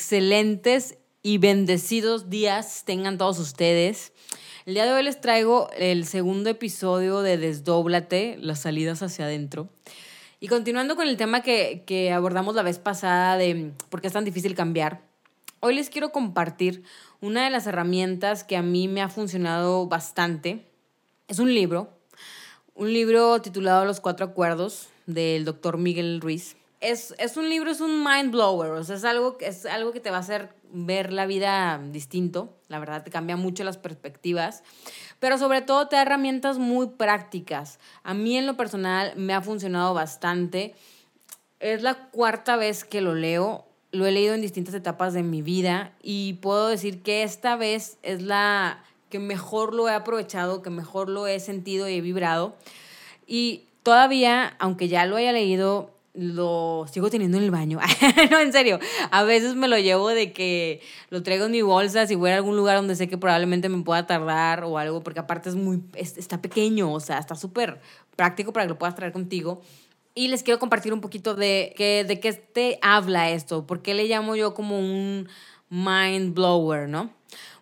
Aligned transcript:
excelentes 0.00 0.96
y 1.22 1.36
bendecidos 1.36 2.30
días 2.30 2.84
tengan 2.86 3.18
todos 3.18 3.38
ustedes. 3.38 4.14
El 4.64 4.72
día 4.72 4.86
de 4.86 4.92
hoy 4.92 5.02
les 5.02 5.20
traigo 5.20 5.68
el 5.76 6.06
segundo 6.06 6.48
episodio 6.48 7.20
de 7.20 7.36
Desdóblate, 7.36 8.38
las 8.40 8.60
salidas 8.60 9.02
hacia 9.02 9.26
adentro. 9.26 9.68
Y 10.40 10.48
continuando 10.48 10.96
con 10.96 11.06
el 11.06 11.18
tema 11.18 11.42
que, 11.42 11.84
que 11.84 12.12
abordamos 12.12 12.54
la 12.54 12.62
vez 12.62 12.78
pasada 12.78 13.36
de 13.36 13.72
por 13.90 14.00
qué 14.00 14.06
es 14.06 14.14
tan 14.14 14.24
difícil 14.24 14.54
cambiar, 14.54 15.02
hoy 15.60 15.74
les 15.74 15.90
quiero 15.90 16.12
compartir 16.12 16.82
una 17.20 17.44
de 17.44 17.50
las 17.50 17.66
herramientas 17.66 18.42
que 18.42 18.56
a 18.56 18.62
mí 18.62 18.88
me 18.88 19.02
ha 19.02 19.10
funcionado 19.10 19.86
bastante. 19.86 20.64
Es 21.28 21.40
un 21.40 21.52
libro, 21.52 21.90
un 22.74 22.90
libro 22.90 23.42
titulado 23.42 23.84
Los 23.84 24.00
Cuatro 24.00 24.24
Acuerdos 24.24 24.88
del 25.04 25.44
doctor 25.44 25.76
Miguel 25.76 26.22
Ruiz 26.22 26.56
es, 26.80 27.14
es, 27.18 27.36
un 27.36 27.48
libro, 27.48 27.70
es 27.70 27.80
un 27.80 28.02
mind 28.02 28.32
blower, 28.32 28.72
o 28.72 28.84
sea, 28.84 28.96
es 28.96 29.04
algo, 29.04 29.36
es 29.40 29.66
algo 29.66 29.92
que 29.92 30.00
te 30.00 30.10
va 30.10 30.16
a 30.16 30.20
hacer 30.20 30.54
ver 30.72 31.12
la 31.12 31.26
vida 31.26 31.80
distinto, 31.90 32.56
la 32.68 32.78
verdad 32.78 33.04
te 33.04 33.10
cambia 33.10 33.36
mucho 33.36 33.64
las 33.64 33.76
perspectivas, 33.76 34.62
pero 35.18 35.36
sobre 35.36 35.60
todo 35.60 35.88
te 35.88 35.96
da 35.96 36.02
herramientas 36.02 36.58
muy 36.58 36.88
prácticas. 36.88 37.78
A 38.02 38.14
mí 38.14 38.36
en 38.36 38.46
lo 38.46 38.56
personal 38.56 39.12
me 39.16 39.34
ha 39.34 39.42
funcionado 39.42 39.92
bastante. 39.92 40.74
Es 41.58 41.82
la 41.82 42.08
cuarta 42.08 42.56
vez 42.56 42.84
que 42.84 43.02
lo 43.02 43.14
leo, 43.14 43.66
lo 43.92 44.06
he 44.06 44.12
leído 44.12 44.34
en 44.34 44.40
distintas 44.40 44.74
etapas 44.74 45.12
de 45.12 45.22
mi 45.22 45.42
vida 45.42 45.92
y 46.02 46.34
puedo 46.34 46.68
decir 46.68 47.02
que 47.02 47.22
esta 47.22 47.56
vez 47.56 47.98
es 48.02 48.22
la 48.22 48.82
que 49.10 49.18
mejor 49.18 49.74
lo 49.74 49.88
he 49.88 49.92
aprovechado, 49.92 50.62
que 50.62 50.70
mejor 50.70 51.10
lo 51.10 51.26
he 51.26 51.40
sentido 51.40 51.88
y 51.88 51.96
he 51.96 52.00
vibrado. 52.00 52.56
Y 53.26 53.64
todavía, 53.82 54.56
aunque 54.58 54.88
ya 54.88 55.04
lo 55.04 55.16
haya 55.16 55.32
leído, 55.32 55.90
lo 56.14 56.86
sigo 56.90 57.10
teniendo 57.10 57.38
en 57.38 57.44
el 57.44 57.50
baño. 57.50 57.78
no, 58.30 58.40
en 58.40 58.52
serio. 58.52 58.78
A 59.10 59.22
veces 59.22 59.54
me 59.54 59.68
lo 59.68 59.78
llevo 59.78 60.08
de 60.08 60.32
que 60.32 60.80
lo 61.08 61.22
traigo 61.22 61.46
en 61.46 61.52
mi 61.52 61.62
bolsa 61.62 62.06
si 62.06 62.14
voy 62.14 62.30
a 62.30 62.36
algún 62.36 62.56
lugar 62.56 62.76
donde 62.76 62.96
sé 62.96 63.08
que 63.08 63.18
probablemente 63.18 63.68
me 63.68 63.82
pueda 63.82 64.06
tardar 64.06 64.64
o 64.64 64.78
algo, 64.78 65.02
porque 65.02 65.20
aparte 65.20 65.48
es 65.48 65.54
muy, 65.54 65.82
está 65.94 66.42
pequeño, 66.42 66.92
o 66.92 67.00
sea, 67.00 67.18
está 67.18 67.34
súper 67.36 67.80
práctico 68.16 68.52
para 68.52 68.66
que 68.66 68.70
lo 68.70 68.78
puedas 68.78 68.94
traer 68.94 69.12
contigo. 69.12 69.62
Y 70.14 70.28
les 70.28 70.42
quiero 70.42 70.58
compartir 70.58 70.92
un 70.92 71.00
poquito 71.00 71.34
de, 71.34 71.72
que, 71.76 72.04
de 72.04 72.18
qué 72.18 72.32
te 72.32 72.78
habla 72.82 73.30
esto, 73.30 73.66
por 73.66 73.80
qué 73.80 73.94
le 73.94 74.06
llamo 74.06 74.34
yo 74.34 74.54
como 74.54 74.78
un 74.78 75.28
mind 75.68 76.34
blower, 76.34 76.88
¿no? 76.88 77.10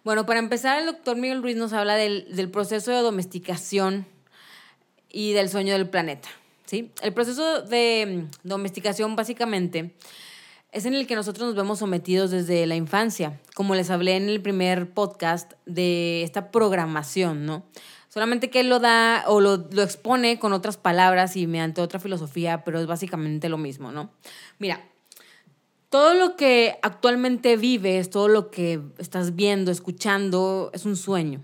Bueno, 0.03 0.25
para 0.25 0.39
empezar, 0.39 0.81
el 0.81 0.87
doctor 0.87 1.17
Miguel 1.17 1.43
Ruiz 1.43 1.57
nos 1.57 1.75
habla 1.75 1.97
del, 1.97 2.35
del 2.35 2.51
proceso 2.51 2.91
de 2.91 3.03
domesticación 3.03 4.07
y 5.11 5.35
del 5.35 5.51
sueño 5.51 5.75
del 5.75 5.91
planeta. 5.91 6.29
¿Sí? 6.69 6.93
El 7.03 7.15
proceso 7.15 7.63
de 7.63 8.29
mm, 8.29 8.49
domesticación 8.49 9.17
básicamente 9.17 9.95
es 10.71 10.85
en 10.85 10.95
el 10.95 11.07
que 11.07 11.15
nosotros 11.15 11.49
nos 11.49 11.57
vemos 11.57 11.79
sometidos 11.79 12.31
desde 12.31 12.67
la 12.67 12.77
infancia, 12.77 13.41
como 13.55 13.75
les 13.75 13.91
hablé 13.91 14.17
en 14.17 14.29
el 14.29 14.43
primer 14.43 14.91
podcast 14.91 15.53
de 15.65 16.23
esta 16.23 16.51
programación, 16.51 17.47
¿no? 17.47 17.65
Solamente 18.11 18.51
que 18.51 18.61
él 18.61 18.69
lo 18.69 18.79
da 18.79 19.25
o 19.27 19.41
lo, 19.41 19.69
lo 19.71 19.83
expone 19.83 20.39
con 20.39 20.53
otras 20.53 20.77
palabras 20.77 21.37
y 21.37 21.47
mediante 21.47 21.81
otra 21.81 22.01
filosofía, 22.01 22.65
pero 22.65 22.81
es 22.81 22.87
básicamente 22.87 23.49
lo 23.49 23.59
mismo, 23.59 23.93
¿no? 23.93 24.11
Mira, 24.59 24.85
todo 25.89 26.15
lo 26.15 26.37
que 26.37 26.79
actualmente 26.83 27.57
vives, 27.57 28.11
todo 28.11 28.29
lo 28.29 28.51
que 28.51 28.81
estás 28.99 29.37
viendo, 29.37 29.71
escuchando, 29.71 30.71
es 30.75 30.85
un 30.85 30.97
sueño 30.97 31.43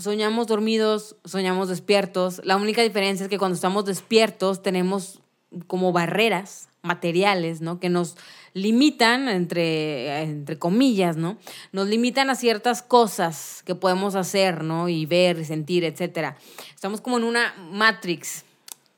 soñamos 0.00 0.46
dormidos, 0.46 1.16
soñamos 1.24 1.68
despiertos. 1.68 2.40
La 2.44 2.56
única 2.56 2.82
diferencia 2.82 3.24
es 3.24 3.30
que 3.30 3.38
cuando 3.38 3.54
estamos 3.54 3.84
despiertos 3.84 4.62
tenemos 4.62 5.20
como 5.66 5.92
barreras 5.92 6.68
materiales, 6.82 7.60
¿no? 7.60 7.80
Que 7.80 7.88
nos 7.88 8.16
limitan, 8.54 9.28
entre, 9.28 10.22
entre 10.22 10.58
comillas, 10.58 11.16
¿no? 11.16 11.36
Nos 11.72 11.88
limitan 11.88 12.30
a 12.30 12.34
ciertas 12.34 12.82
cosas 12.82 13.62
que 13.64 13.74
podemos 13.74 14.14
hacer, 14.14 14.64
¿no? 14.64 14.88
Y 14.88 15.06
ver, 15.06 15.44
sentir, 15.44 15.84
etc. 15.84 16.34
Estamos 16.74 17.00
como 17.00 17.18
en 17.18 17.24
una 17.24 17.54
Matrix, 17.70 18.44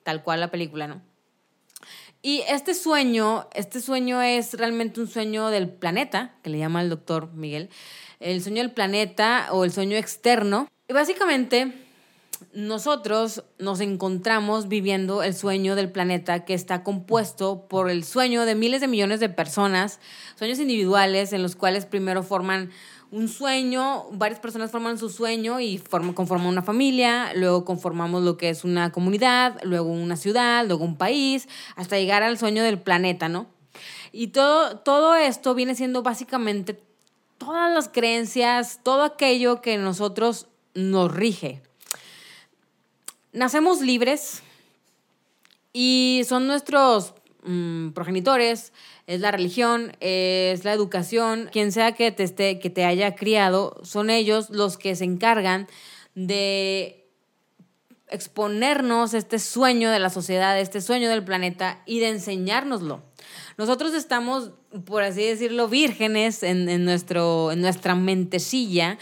tal 0.02 0.22
cual 0.22 0.40
la 0.40 0.50
película, 0.50 0.86
¿no? 0.86 1.02
Y 2.24 2.42
este 2.48 2.74
sueño, 2.74 3.48
este 3.52 3.80
sueño 3.80 4.22
es 4.22 4.54
realmente 4.54 5.00
un 5.00 5.08
sueño 5.08 5.48
del 5.48 5.68
planeta, 5.68 6.36
que 6.42 6.50
le 6.50 6.58
llama 6.58 6.80
el 6.80 6.88
doctor 6.88 7.32
Miguel, 7.32 7.68
el 8.20 8.40
sueño 8.40 8.62
del 8.62 8.70
planeta 8.70 9.48
o 9.50 9.64
el 9.64 9.72
sueño 9.72 9.96
externo, 9.96 10.68
y 10.92 10.94
básicamente 10.94 11.72
nosotros 12.52 13.44
nos 13.58 13.80
encontramos 13.80 14.68
viviendo 14.68 15.22
el 15.22 15.34
sueño 15.34 15.74
del 15.74 15.90
planeta 15.90 16.44
que 16.44 16.52
está 16.52 16.82
compuesto 16.82 17.66
por 17.66 17.88
el 17.88 18.04
sueño 18.04 18.44
de 18.44 18.54
miles 18.54 18.82
de 18.82 18.88
millones 18.88 19.18
de 19.18 19.30
personas, 19.30 20.00
sueños 20.36 20.58
individuales 20.58 21.32
en 21.32 21.42
los 21.42 21.56
cuales 21.56 21.86
primero 21.86 22.22
forman 22.22 22.70
un 23.10 23.28
sueño, 23.28 24.04
varias 24.12 24.38
personas 24.38 24.70
forman 24.70 24.98
su 24.98 25.08
sueño 25.08 25.60
y 25.60 25.78
forman, 25.78 26.12
conforman 26.12 26.48
una 26.48 26.62
familia, 26.62 27.32
luego 27.34 27.64
conformamos 27.64 28.22
lo 28.22 28.36
que 28.36 28.50
es 28.50 28.62
una 28.62 28.92
comunidad, 28.92 29.58
luego 29.62 29.88
una 29.90 30.16
ciudad, 30.16 30.66
luego 30.66 30.84
un 30.84 30.98
país, 30.98 31.48
hasta 31.74 31.98
llegar 31.98 32.22
al 32.22 32.36
sueño 32.36 32.62
del 32.62 32.78
planeta, 32.78 33.30
¿no? 33.30 33.46
Y 34.12 34.26
todo, 34.26 34.76
todo 34.80 35.14
esto 35.14 35.54
viene 35.54 35.74
siendo 35.74 36.02
básicamente 36.02 36.82
todas 37.38 37.72
las 37.72 37.88
creencias, 37.88 38.80
todo 38.82 39.04
aquello 39.04 39.62
que 39.62 39.78
nosotros 39.78 40.48
nos 40.74 41.12
rige. 41.12 41.62
Nacemos 43.32 43.80
libres 43.80 44.42
y 45.72 46.22
son 46.28 46.46
nuestros 46.46 47.14
mm, 47.44 47.90
progenitores, 47.90 48.72
es 49.06 49.20
la 49.20 49.30
religión, 49.30 49.96
es 50.00 50.64
la 50.64 50.72
educación, 50.72 51.48
quien 51.50 51.72
sea 51.72 51.92
que 51.92 52.12
te, 52.12 52.22
esté, 52.22 52.58
que 52.58 52.70
te 52.70 52.84
haya 52.84 53.14
criado, 53.14 53.80
son 53.82 54.10
ellos 54.10 54.50
los 54.50 54.78
que 54.78 54.94
se 54.94 55.04
encargan 55.04 55.66
de 56.14 57.02
exponernos 58.08 59.14
este 59.14 59.38
sueño 59.38 59.90
de 59.90 59.98
la 59.98 60.10
sociedad, 60.10 60.58
este 60.60 60.82
sueño 60.82 61.08
del 61.08 61.24
planeta 61.24 61.82
y 61.86 61.98
de 62.00 62.10
enseñárnoslo. 62.10 63.02
Nosotros 63.56 63.94
estamos, 63.94 64.50
por 64.84 65.02
así 65.02 65.24
decirlo, 65.24 65.68
vírgenes 65.68 66.42
en, 66.42 66.68
en, 66.68 66.84
nuestro, 66.84 67.52
en 67.52 67.62
nuestra 67.62 67.94
mentecilla 67.94 68.98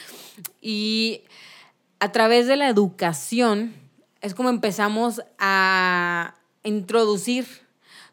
y 0.60 1.22
a 2.00 2.12
través 2.12 2.46
de 2.46 2.56
la 2.56 2.68
educación 2.68 3.74
es 4.22 4.34
como 4.34 4.48
empezamos 4.48 5.22
a 5.38 6.34
introducir 6.64 7.46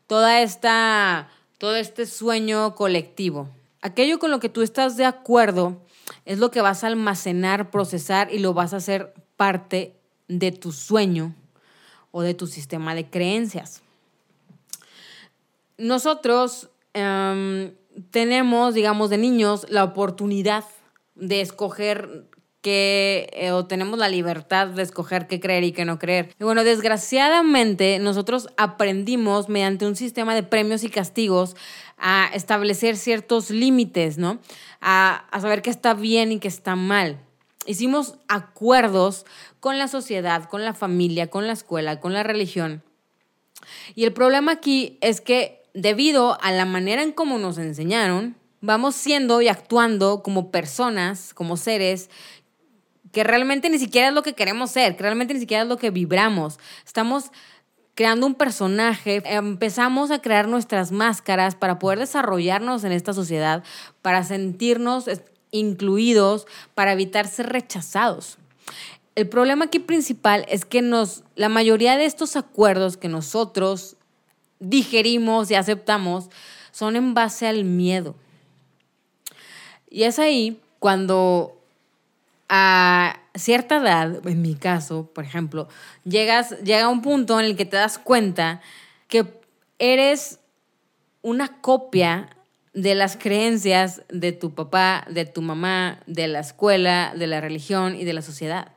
toda 0.07 0.41
esta, 0.41 1.29
todo 1.57 1.75
este 1.75 2.05
sueño 2.05 2.75
colectivo. 2.75 3.49
Aquello 3.81 4.19
con 4.19 4.29
lo 4.31 4.39
que 4.39 4.49
tú 4.49 4.61
estás 4.61 4.97
de 4.97 5.05
acuerdo 5.05 5.81
es 6.25 6.39
lo 6.39 6.51
que 6.51 6.61
vas 6.61 6.83
a 6.83 6.87
almacenar, 6.87 7.71
procesar 7.71 8.31
y 8.33 8.39
lo 8.39 8.53
vas 8.53 8.73
a 8.73 8.77
hacer 8.77 9.13
parte 9.37 9.95
de 10.27 10.51
tu 10.51 10.71
sueño 10.71 11.33
o 12.11 12.21
de 12.21 12.33
tu 12.33 12.47
sistema 12.47 12.93
de 12.93 13.09
creencias. 13.09 13.81
Nosotros 15.77 16.69
em, 16.93 17.73
tenemos, 18.11 18.73
digamos, 18.73 19.09
de 19.09 19.17
niños 19.17 19.65
la 19.69 19.83
oportunidad 19.83 20.65
de 21.15 21.41
escoger 21.41 22.27
que 22.67 23.29
eh, 23.31 23.51
o 23.51 23.65
tenemos 23.65 23.97
la 23.97 24.09
libertad 24.09 24.67
de 24.67 24.83
escoger 24.83 25.27
qué 25.27 25.39
creer 25.39 25.63
y 25.63 25.71
qué 25.71 25.85
no 25.85 25.99
creer. 25.99 26.35
Y 26.37 26.43
bueno, 26.43 26.65
desgraciadamente 26.65 27.97
nosotros 27.99 28.49
aprendimos 28.57 29.47
mediante 29.47 29.87
un 29.87 29.95
sistema 29.95 30.35
de 30.35 30.43
premios 30.43 30.83
y 30.83 30.89
castigos 30.89 31.55
a 31.97 32.29
establecer 32.33 32.97
ciertos 32.97 33.51
límites, 33.51 34.17
¿no? 34.17 34.39
A, 34.81 35.27
a 35.31 35.39
saber 35.39 35.61
qué 35.61 35.69
está 35.69 35.93
bien 35.93 36.33
y 36.33 36.39
qué 36.39 36.49
está 36.49 36.75
mal. 36.75 37.21
Hicimos 37.65 38.15
acuerdos 38.27 39.25
con 39.61 39.77
la 39.77 39.87
sociedad, 39.87 40.49
con 40.49 40.65
la 40.65 40.73
familia, 40.73 41.27
con 41.27 41.47
la 41.47 41.53
escuela, 41.53 42.01
con 42.01 42.11
la 42.11 42.23
religión. 42.23 42.83
Y 43.95 44.03
el 44.03 44.11
problema 44.11 44.51
aquí 44.51 44.97
es 44.99 45.21
que 45.21 45.63
debido 45.73 46.37
a 46.41 46.51
la 46.51 46.65
manera 46.65 47.01
en 47.01 47.13
cómo 47.13 47.37
nos 47.37 47.57
enseñaron, 47.59 48.35
vamos 48.61 48.95
siendo 48.95 49.41
y 49.41 49.47
actuando 49.47 50.23
como 50.23 50.51
personas, 50.51 51.33
como 51.33 51.57
seres 51.57 52.09
que 53.17 53.23
realmente 53.23 53.71
ni 53.71 53.79
siquiera 53.79 54.09
es 54.09 54.13
lo 54.13 54.21
que 54.21 54.33
queremos 54.33 54.69
ser, 54.69 54.95
que 54.95 55.01
realmente 55.01 55.33
ni 55.33 55.39
siquiera 55.39 55.63
es 55.63 55.67
lo 55.67 55.77
que 55.77 55.89
vibramos. 55.89 56.59
Estamos 56.85 57.31
creando 57.95 58.27
un 58.27 58.35
personaje, 58.35 59.23
empezamos 59.25 60.11
a 60.11 60.21
crear 60.21 60.47
nuestras 60.47 60.91
máscaras 60.91 61.55
para 61.55 61.79
poder 61.79 61.97
desarrollarnos 61.97 62.83
en 62.83 62.91
esta 62.91 63.13
sociedad, 63.13 63.63
para 64.03 64.23
sentirnos 64.23 65.05
incluidos, 65.49 66.45
para 66.75 66.93
evitar 66.93 67.27
ser 67.27 67.47
rechazados. 67.47 68.37
El 69.15 69.27
problema 69.27 69.65
aquí 69.65 69.79
principal 69.79 70.45
es 70.47 70.63
que 70.63 70.83
nos, 70.83 71.23
la 71.35 71.49
mayoría 71.49 71.97
de 71.97 72.05
estos 72.05 72.35
acuerdos 72.35 72.97
que 72.97 73.07
nosotros 73.07 73.95
digerimos 74.59 75.49
y 75.49 75.55
aceptamos 75.55 76.29
son 76.69 76.95
en 76.95 77.15
base 77.15 77.47
al 77.47 77.63
miedo. 77.63 78.13
Y 79.89 80.03
es 80.03 80.19
ahí 80.19 80.61
cuando 80.77 81.56
a 82.49 83.19
cierta 83.35 83.77
edad, 83.77 84.25
en 84.25 84.41
mi 84.41 84.55
caso, 84.55 85.11
por 85.13 85.23
ejemplo, 85.23 85.67
llegas, 86.05 86.51
llega 86.63 86.87
un 86.87 87.01
punto 87.01 87.39
en 87.39 87.45
el 87.45 87.55
que 87.55 87.65
te 87.65 87.77
das 87.77 87.97
cuenta 87.97 88.61
que 89.07 89.25
eres 89.79 90.39
una 91.21 91.61
copia 91.61 92.29
de 92.73 92.95
las 92.95 93.17
creencias 93.17 94.03
de 94.09 94.31
tu 94.31 94.53
papá, 94.53 95.05
de 95.09 95.25
tu 95.25 95.41
mamá, 95.41 95.99
de 96.05 96.27
la 96.27 96.39
escuela, 96.39 97.13
de 97.17 97.27
la 97.27 97.41
religión 97.41 97.95
y 97.95 98.05
de 98.05 98.13
la 98.13 98.21
sociedad. 98.21 98.73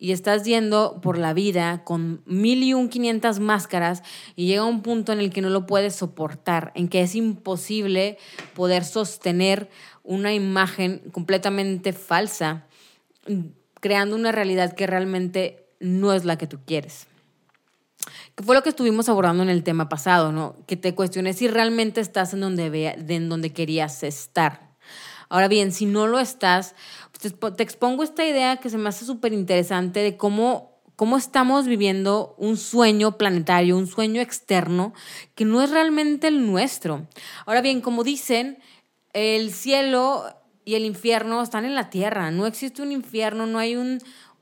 Y 0.00 0.12
estás 0.12 0.44
yendo 0.44 1.00
por 1.00 1.18
la 1.18 1.32
vida 1.32 1.82
con 1.84 2.22
mil 2.24 2.62
y 2.62 2.74
un 2.74 2.88
quinientas 2.88 3.40
máscaras 3.40 4.02
y 4.36 4.46
llega 4.46 4.64
un 4.64 4.82
punto 4.82 5.12
en 5.12 5.20
el 5.20 5.30
que 5.30 5.40
no 5.40 5.50
lo 5.50 5.66
puedes 5.66 5.96
soportar, 5.96 6.72
en 6.74 6.88
que 6.88 7.00
es 7.00 7.14
imposible 7.14 8.18
poder 8.54 8.84
sostener 8.84 9.68
una 10.08 10.32
imagen 10.32 11.02
completamente 11.12 11.92
falsa, 11.92 12.64
creando 13.78 14.16
una 14.16 14.32
realidad 14.32 14.72
que 14.72 14.86
realmente 14.86 15.66
no 15.80 16.14
es 16.14 16.24
la 16.24 16.38
que 16.38 16.46
tú 16.46 16.58
quieres. 16.66 17.06
Que 18.34 18.42
fue 18.42 18.56
lo 18.56 18.62
que 18.62 18.70
estuvimos 18.70 19.10
abordando 19.10 19.42
en 19.42 19.50
el 19.50 19.62
tema 19.62 19.90
pasado, 19.90 20.32
¿no? 20.32 20.56
Que 20.66 20.76
te 20.76 20.94
cuestiones 20.94 21.36
si 21.36 21.46
realmente 21.46 22.00
estás 22.00 22.32
en 22.32 22.40
donde, 22.40 22.96
en 23.06 23.28
donde 23.28 23.52
querías 23.52 24.02
estar. 24.02 24.70
Ahora 25.28 25.46
bien, 25.46 25.72
si 25.72 25.84
no 25.84 26.06
lo 26.06 26.18
estás, 26.18 26.74
pues 27.12 27.56
te 27.56 27.62
expongo 27.62 28.02
esta 28.02 28.26
idea 28.26 28.56
que 28.56 28.70
se 28.70 28.78
me 28.78 28.88
hace 28.88 29.04
súper 29.04 29.34
interesante 29.34 30.00
de 30.00 30.16
cómo, 30.16 30.80
cómo 30.96 31.18
estamos 31.18 31.66
viviendo 31.66 32.34
un 32.38 32.56
sueño 32.56 33.18
planetario, 33.18 33.76
un 33.76 33.86
sueño 33.86 34.22
externo 34.22 34.94
que 35.34 35.44
no 35.44 35.60
es 35.60 35.70
realmente 35.70 36.28
el 36.28 36.50
nuestro. 36.50 37.06
Ahora 37.44 37.60
bien, 37.60 37.82
como 37.82 38.04
dicen, 38.04 38.58
el 39.18 39.52
cielo 39.52 40.24
y 40.64 40.74
el 40.74 40.84
infierno 40.84 41.42
están 41.42 41.64
en 41.64 41.74
la 41.74 41.90
tierra. 41.90 42.30
No 42.30 42.46
existe 42.46 42.82
un 42.82 42.92
infierno, 42.92 43.46
no 43.46 43.58
hay 43.58 43.74
un, 43.74 44.00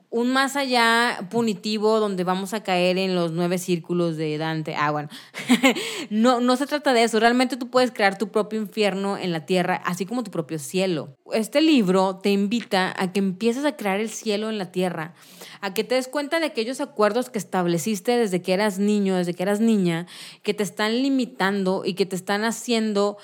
un 0.09 0.31
más 0.31 0.55
allá 0.55 1.27
punitivo 1.29 1.99
donde 1.99 2.23
vamos 2.23 2.53
a 2.53 2.63
caer 2.63 2.97
en 2.97 3.13
los 3.13 3.31
nueve 3.33 3.57
círculos 3.57 4.15
de 4.15 4.37
Dante. 4.37 4.75
Ah, 4.75 4.91
bueno, 4.91 5.09
no, 6.09 6.39
no 6.39 6.55
se 6.55 6.65
trata 6.65 6.93
de 6.93 7.03
eso. 7.03 7.19
Realmente 7.19 7.57
tú 7.57 7.69
puedes 7.69 7.91
crear 7.91 8.17
tu 8.17 8.29
propio 8.29 8.59
infierno 8.59 9.17
en 9.17 9.31
la 9.31 9.45
tierra, 9.45 9.81
así 9.85 10.05
como 10.05 10.23
tu 10.23 10.31
propio 10.31 10.59
cielo. 10.59 11.15
Este 11.33 11.61
libro 11.61 12.17
te 12.17 12.29
invita 12.31 12.93
a 12.97 13.11
que 13.11 13.19
empieces 13.19 13.65
a 13.65 13.75
crear 13.75 13.99
el 13.99 14.09
cielo 14.09 14.49
en 14.49 14.57
la 14.57 14.71
tierra, 14.71 15.13
a 15.59 15.73
que 15.73 15.83
te 15.83 15.95
des 15.95 16.07
cuenta 16.07 16.39
de 16.39 16.45
aquellos 16.45 16.79
acuerdos 16.79 17.29
que 17.29 17.37
estableciste 17.37 18.17
desde 18.17 18.41
que 18.41 18.53
eras 18.53 18.79
niño, 18.79 19.15
desde 19.15 19.33
que 19.33 19.43
eras 19.43 19.59
niña, 19.59 20.07
que 20.41 20.53
te 20.53 20.63
están 20.63 21.01
limitando 21.01 21.83
y 21.85 21.95
que 21.95 22.05
te 22.05 22.15
están 22.15 22.45
haciendo 22.45 23.17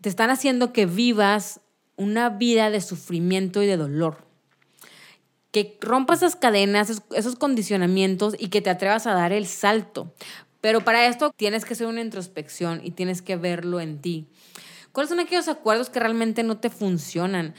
te 0.00 0.08
están 0.08 0.30
haciendo 0.30 0.72
que 0.72 0.86
vivas 0.86 1.60
una 1.96 2.30
vida 2.30 2.70
de 2.70 2.80
sufrimiento 2.80 3.62
y 3.62 3.66
de 3.66 3.76
dolor 3.76 4.30
que 5.52 5.78
rompas 5.80 6.18
esas 6.18 6.36
cadenas, 6.36 7.02
esos 7.14 7.36
condicionamientos 7.36 8.36
y 8.38 8.48
que 8.48 8.60
te 8.60 8.70
atrevas 8.70 9.06
a 9.06 9.14
dar 9.14 9.32
el 9.32 9.46
salto. 9.46 10.14
Pero 10.60 10.82
para 10.82 11.06
esto 11.06 11.32
tienes 11.34 11.64
que 11.64 11.74
hacer 11.74 11.86
una 11.86 12.02
introspección 12.02 12.80
y 12.84 12.92
tienes 12.92 13.22
que 13.22 13.36
verlo 13.36 13.80
en 13.80 14.00
ti. 14.00 14.26
¿Cuáles 14.92 15.08
son 15.08 15.20
aquellos 15.20 15.48
acuerdos 15.48 15.90
que 15.90 16.00
realmente 16.00 16.42
no 16.42 16.58
te 16.58 16.70
funcionan? 16.70 17.54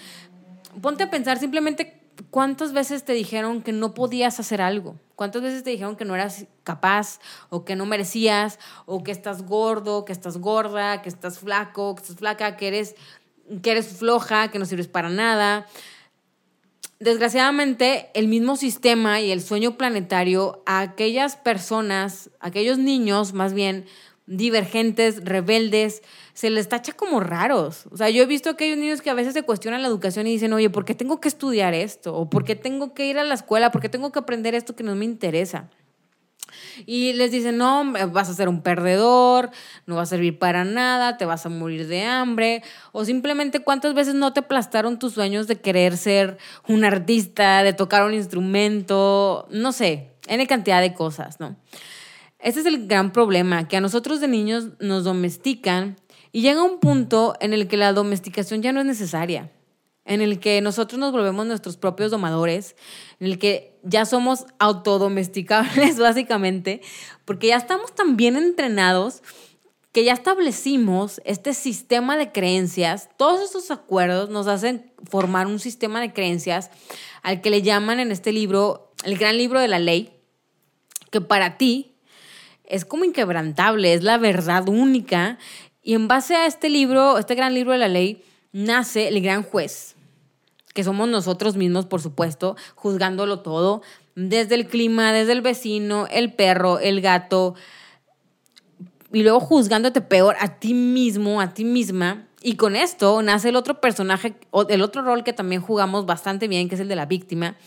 Ponte 0.82 1.04
a 1.04 1.10
pensar 1.10 1.40
simplemente 1.40 2.01
cuántas 2.30 2.74
veces 2.74 3.04
te 3.04 3.14
dijeron 3.14 3.62
que 3.62 3.72
no 3.72 3.94
podías 3.94 4.40
hacer 4.40 4.62
algo. 4.62 4.96
¿Cuántas 5.16 5.42
veces 5.42 5.64
te 5.64 5.70
dijeron 5.70 5.96
que 5.96 6.06
no 6.06 6.16
eras 6.16 6.46
capaz 6.64 7.20
o 7.50 7.64
que 7.64 7.76
no 7.76 7.86
merecías 7.86 8.60
o 8.86 9.04
que 9.04 9.12
estás 9.12 9.44
gordo, 9.44 10.06
que 10.06 10.14
estás 10.14 10.38
gorda, 10.38 11.02
que 11.02 11.10
estás 11.10 11.40
flaco, 11.40 11.96
que 11.96 12.02
estás 12.02 12.18
flaca, 12.18 12.58
que 12.58 12.68
eres, 12.68 12.96
que 13.62 13.72
eres 13.72 13.98
floja, 13.98 14.50
que 14.50 14.60
no 14.60 14.66
sirves 14.66 14.88
para 14.88 15.10
nada? 15.10 15.68
desgraciadamente, 17.02 18.12
el 18.14 18.28
mismo 18.28 18.56
sistema 18.56 19.20
y 19.22 19.32
el 19.32 19.42
sueño 19.42 19.76
planetario 19.76 20.62
a 20.68 20.82
aquellas 20.82 21.36
personas, 21.36 22.30
aquellos 22.40 22.78
niños 22.78 23.34
más 23.34 23.54
bien 23.54 23.86
divergentes, 24.38 25.24
rebeldes, 25.24 26.02
se 26.34 26.50
les 26.50 26.70
tacha 26.70 26.94
como 26.94 27.20
raros. 27.20 27.88
O 27.92 27.98
sea, 27.98 28.10
yo 28.10 28.24
he 28.24 28.26
visto 28.26 28.50
aquellos 28.50 28.78
niños 28.78 29.02
que 29.02 29.10
a 29.10 29.14
veces 29.14 29.34
se 29.34 29.44
cuestionan 29.44 29.82
la 29.82 29.88
educación 29.88 30.28
y 30.28 30.32
dicen, 30.32 30.54
oye, 30.54 30.70
¿por 30.70 30.86
qué 30.86 30.96
tengo 30.96 31.20
que 31.20 31.28
estudiar 31.28 31.74
esto? 31.74 32.16
¿O 32.16 32.30
por 32.30 32.44
qué 32.44 32.56
tengo 32.56 32.94
que 32.94 33.08
ir 33.08 33.20
a 33.20 33.24
la 33.24 33.34
escuela? 33.34 33.72
¿Por 33.72 33.82
qué 33.82 33.90
tengo 33.90 34.12
que 34.12 34.20
aprender 34.20 34.56
esto 34.56 34.76
que 34.76 34.84
no 34.84 34.96
me 34.96 35.06
interesa? 35.06 35.70
Y 36.86 37.14
les 37.14 37.32
dicen, 37.32 37.58
no, 37.58 37.92
vas 38.12 38.30
a 38.30 38.34
ser 38.34 38.50
un 38.50 38.62
perdedor, 38.62 39.52
no 39.86 39.96
va 39.96 40.04
a 40.04 40.06
servir 40.06 40.40
para 40.40 40.64
nada, 40.64 41.18
te 41.18 41.26
vas 41.26 41.46
a 41.46 41.50
morir 41.50 41.88
de 41.88 42.04
hambre. 42.04 42.64
O 42.92 43.06
simplemente 43.06 43.60
cuántas 43.60 43.94
veces 43.94 44.16
no 44.16 44.34
te 44.34 44.42
aplastaron 44.42 45.00
tus 45.00 45.14
sueños 45.14 45.48
de 45.48 45.58
querer 45.58 45.98
ser 45.98 46.38
un 46.68 46.84
artista, 46.84 47.64
de 47.64 47.74
tocar 47.74 48.04
un 48.06 48.14
instrumento, 48.14 49.48
no 49.52 49.72
sé, 49.72 50.12
N 50.28 50.46
cantidad 50.48 50.82
de 50.82 50.94
cosas, 50.94 51.40
¿no? 51.40 51.56
Ese 52.42 52.62
es 52.62 52.66
el 52.66 52.88
gran 52.88 53.12
problema, 53.14 53.68
que 53.68 53.78
a 53.78 53.82
nosotros 53.82 54.20
de 54.20 54.28
niños 54.28 54.70
nos 54.80 55.04
domestican 55.04 55.98
y 56.32 56.42
llega 56.42 56.64
un 56.64 56.80
punto 56.80 57.36
en 57.40 57.54
el 57.54 57.68
que 57.68 57.78
la 57.78 57.94
domesticación 57.94 58.62
ya 58.62 58.72
no 58.72 58.80
es 58.80 58.86
necesaria 58.86 59.52
en 60.06 60.22
el 60.22 60.40
que 60.40 60.62
nosotros 60.62 61.00
nos 61.00 61.12
volvemos 61.12 61.46
nuestros 61.46 61.78
propios 61.78 62.12
domadores, 62.12 62.76
en 63.20 63.28
el 63.28 63.40
que 63.40 63.80
ya 63.84 64.06
somos 64.06 64.46
autodomesticables 64.60 66.00
básicamente, 66.00 66.82
porque 67.26 67.48
ya 67.48 67.58
estamos 67.58 67.94
tan 67.94 68.18
bien 68.18 68.36
entrenados 68.36 69.22
que 69.92 70.06
ya 70.06 70.14
establecimos 70.14 71.22
este 71.26 71.54
sistema 71.54 72.18
de 72.18 72.32
creencias, 72.32 73.10
todos 73.18 73.42
estos 73.42 73.72
acuerdos 73.72 74.30
nos 74.30 74.48
hacen 74.48 74.92
formar 75.10 75.48
un 75.48 75.60
sistema 75.60 76.00
de 76.00 76.14
creencias 76.14 76.72
al 77.24 77.42
que 77.42 77.50
le 77.50 77.62
llaman 77.62 78.00
en 78.00 78.12
este 78.12 78.32
libro 78.32 78.94
el 79.04 79.18
gran 79.18 79.38
libro 79.38 79.60
de 79.60 79.68
la 79.68 79.80
ley, 79.80 80.14
que 81.10 81.20
para 81.20 81.58
ti 81.58 81.91
es 82.72 82.86
como 82.86 83.04
inquebrantable, 83.04 83.94
es 83.94 84.02
la 84.02 84.18
verdad 84.18 84.68
única, 84.70 85.38
y 85.84 85.94
en 85.94 86.08
base 86.08 86.36
a 86.36 86.46
este 86.46 86.70
libro, 86.70 87.18
este 87.18 87.36
gran 87.36 87.54
libro 87.54 87.74
de 87.74 87.78
la 87.78 87.90
ley, 87.90 88.24
nace 88.54 89.10
el 89.10 89.22
gran 89.22 89.44
juez, 89.44 89.96
que 90.74 90.84
somos 90.84 91.10
nosotros 91.10 91.58
mismos, 91.58 91.86
por 91.86 92.02
supuesto, 92.02 92.56
juzgándolo 92.76 93.42
todo, 93.42 93.82
desde 94.16 94.56
el 94.56 94.68
clima, 94.68 95.12
desde 95.12 95.34
el 95.34 95.42
vecino, 95.42 96.08
el 96.10 96.34
perro, 96.34 96.80
el 96.80 97.02
gato, 97.02 97.56
y 99.12 99.24
luego 99.24 99.42
juzgándote 99.42 100.00
peor 100.00 100.38
a 100.40 100.60
ti 100.60 100.74
mismo, 100.74 101.42
a 101.42 101.54
ti 101.54 101.66
misma. 101.66 102.28
Y 102.42 102.56
con 102.56 102.78
esto 102.78 103.22
nace 103.22 103.50
el 103.50 103.58
otro 103.58 103.82
personaje, 103.82 104.36
el 104.70 104.82
otro 104.82 105.02
rol 105.02 105.26
que 105.26 105.34
también 105.34 105.62
jugamos 105.62 106.06
bastante 106.06 106.48
bien, 106.48 106.70
que 106.70 106.76
es 106.76 106.82
el 106.82 106.88
de 106.88 106.96
la 106.96 107.06
víctima, 107.06 107.58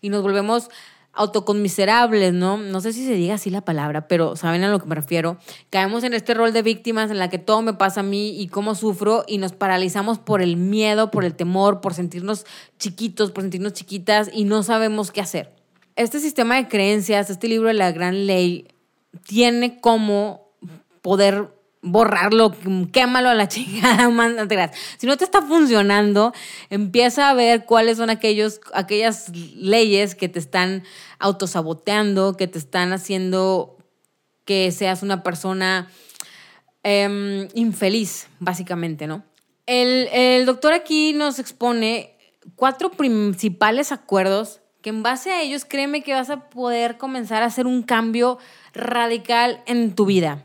y 0.00 0.08
nos 0.08 0.22
volvemos 0.22 0.70
autoconmiserables, 1.16 2.32
¿no? 2.34 2.58
No 2.58 2.80
sé 2.80 2.92
si 2.92 3.04
se 3.04 3.14
diga 3.14 3.34
así 3.34 3.50
la 3.50 3.62
palabra, 3.62 4.06
pero 4.06 4.36
saben 4.36 4.62
a 4.62 4.70
lo 4.70 4.78
que 4.78 4.86
me 4.86 4.94
refiero. 4.94 5.38
Caemos 5.70 6.04
en 6.04 6.14
este 6.14 6.34
rol 6.34 6.52
de 6.52 6.62
víctimas 6.62 7.10
en 7.10 7.18
la 7.18 7.30
que 7.30 7.38
todo 7.38 7.62
me 7.62 7.72
pasa 7.74 8.00
a 8.00 8.02
mí 8.04 8.40
y 8.40 8.48
cómo 8.48 8.74
sufro 8.74 9.24
y 9.26 9.38
nos 9.38 9.52
paralizamos 9.52 10.18
por 10.18 10.42
el 10.42 10.56
miedo, 10.56 11.10
por 11.10 11.24
el 11.24 11.34
temor, 11.34 11.80
por 11.80 11.94
sentirnos 11.94 12.44
chiquitos, 12.78 13.32
por 13.32 13.42
sentirnos 13.42 13.72
chiquitas 13.72 14.30
y 14.32 14.44
no 14.44 14.62
sabemos 14.62 15.10
qué 15.10 15.20
hacer. 15.20 15.52
Este 15.96 16.20
sistema 16.20 16.56
de 16.56 16.68
creencias, 16.68 17.30
este 17.30 17.48
libro 17.48 17.68
de 17.68 17.74
la 17.74 17.90
gran 17.92 18.26
ley, 18.26 18.68
tiene 19.26 19.80
como 19.80 20.50
poder 21.00 21.55
borrarlo, 21.86 22.54
quémalo 22.92 23.28
a 23.28 23.34
la 23.34 23.48
chingada, 23.48 24.10
Si 24.98 25.06
no 25.06 25.16
te 25.16 25.24
está 25.24 25.40
funcionando, 25.42 26.32
empieza 26.68 27.30
a 27.30 27.34
ver 27.34 27.64
cuáles 27.64 27.96
son 27.98 28.10
aquellos, 28.10 28.60
aquellas 28.74 29.30
leyes 29.54 30.14
que 30.14 30.28
te 30.28 30.38
están 30.38 30.82
autosaboteando, 31.18 32.36
que 32.36 32.46
te 32.48 32.58
están 32.58 32.92
haciendo 32.92 33.78
que 34.44 34.70
seas 34.72 35.02
una 35.02 35.22
persona 35.22 35.88
em, 36.82 37.48
infeliz, 37.54 38.28
básicamente, 38.38 39.06
¿no? 39.06 39.24
El, 39.66 40.08
el 40.12 40.46
doctor 40.46 40.72
aquí 40.72 41.12
nos 41.12 41.38
expone 41.38 42.16
cuatro 42.54 42.90
principales 42.90 43.90
acuerdos 43.90 44.60
que 44.82 44.90
en 44.90 45.02
base 45.02 45.32
a 45.32 45.42
ellos 45.42 45.64
créeme 45.64 46.02
que 46.02 46.14
vas 46.14 46.30
a 46.30 46.48
poder 46.48 46.96
comenzar 46.96 47.42
a 47.42 47.46
hacer 47.46 47.66
un 47.66 47.82
cambio 47.82 48.38
radical 48.72 49.60
en 49.66 49.96
tu 49.96 50.06
vida. 50.06 50.44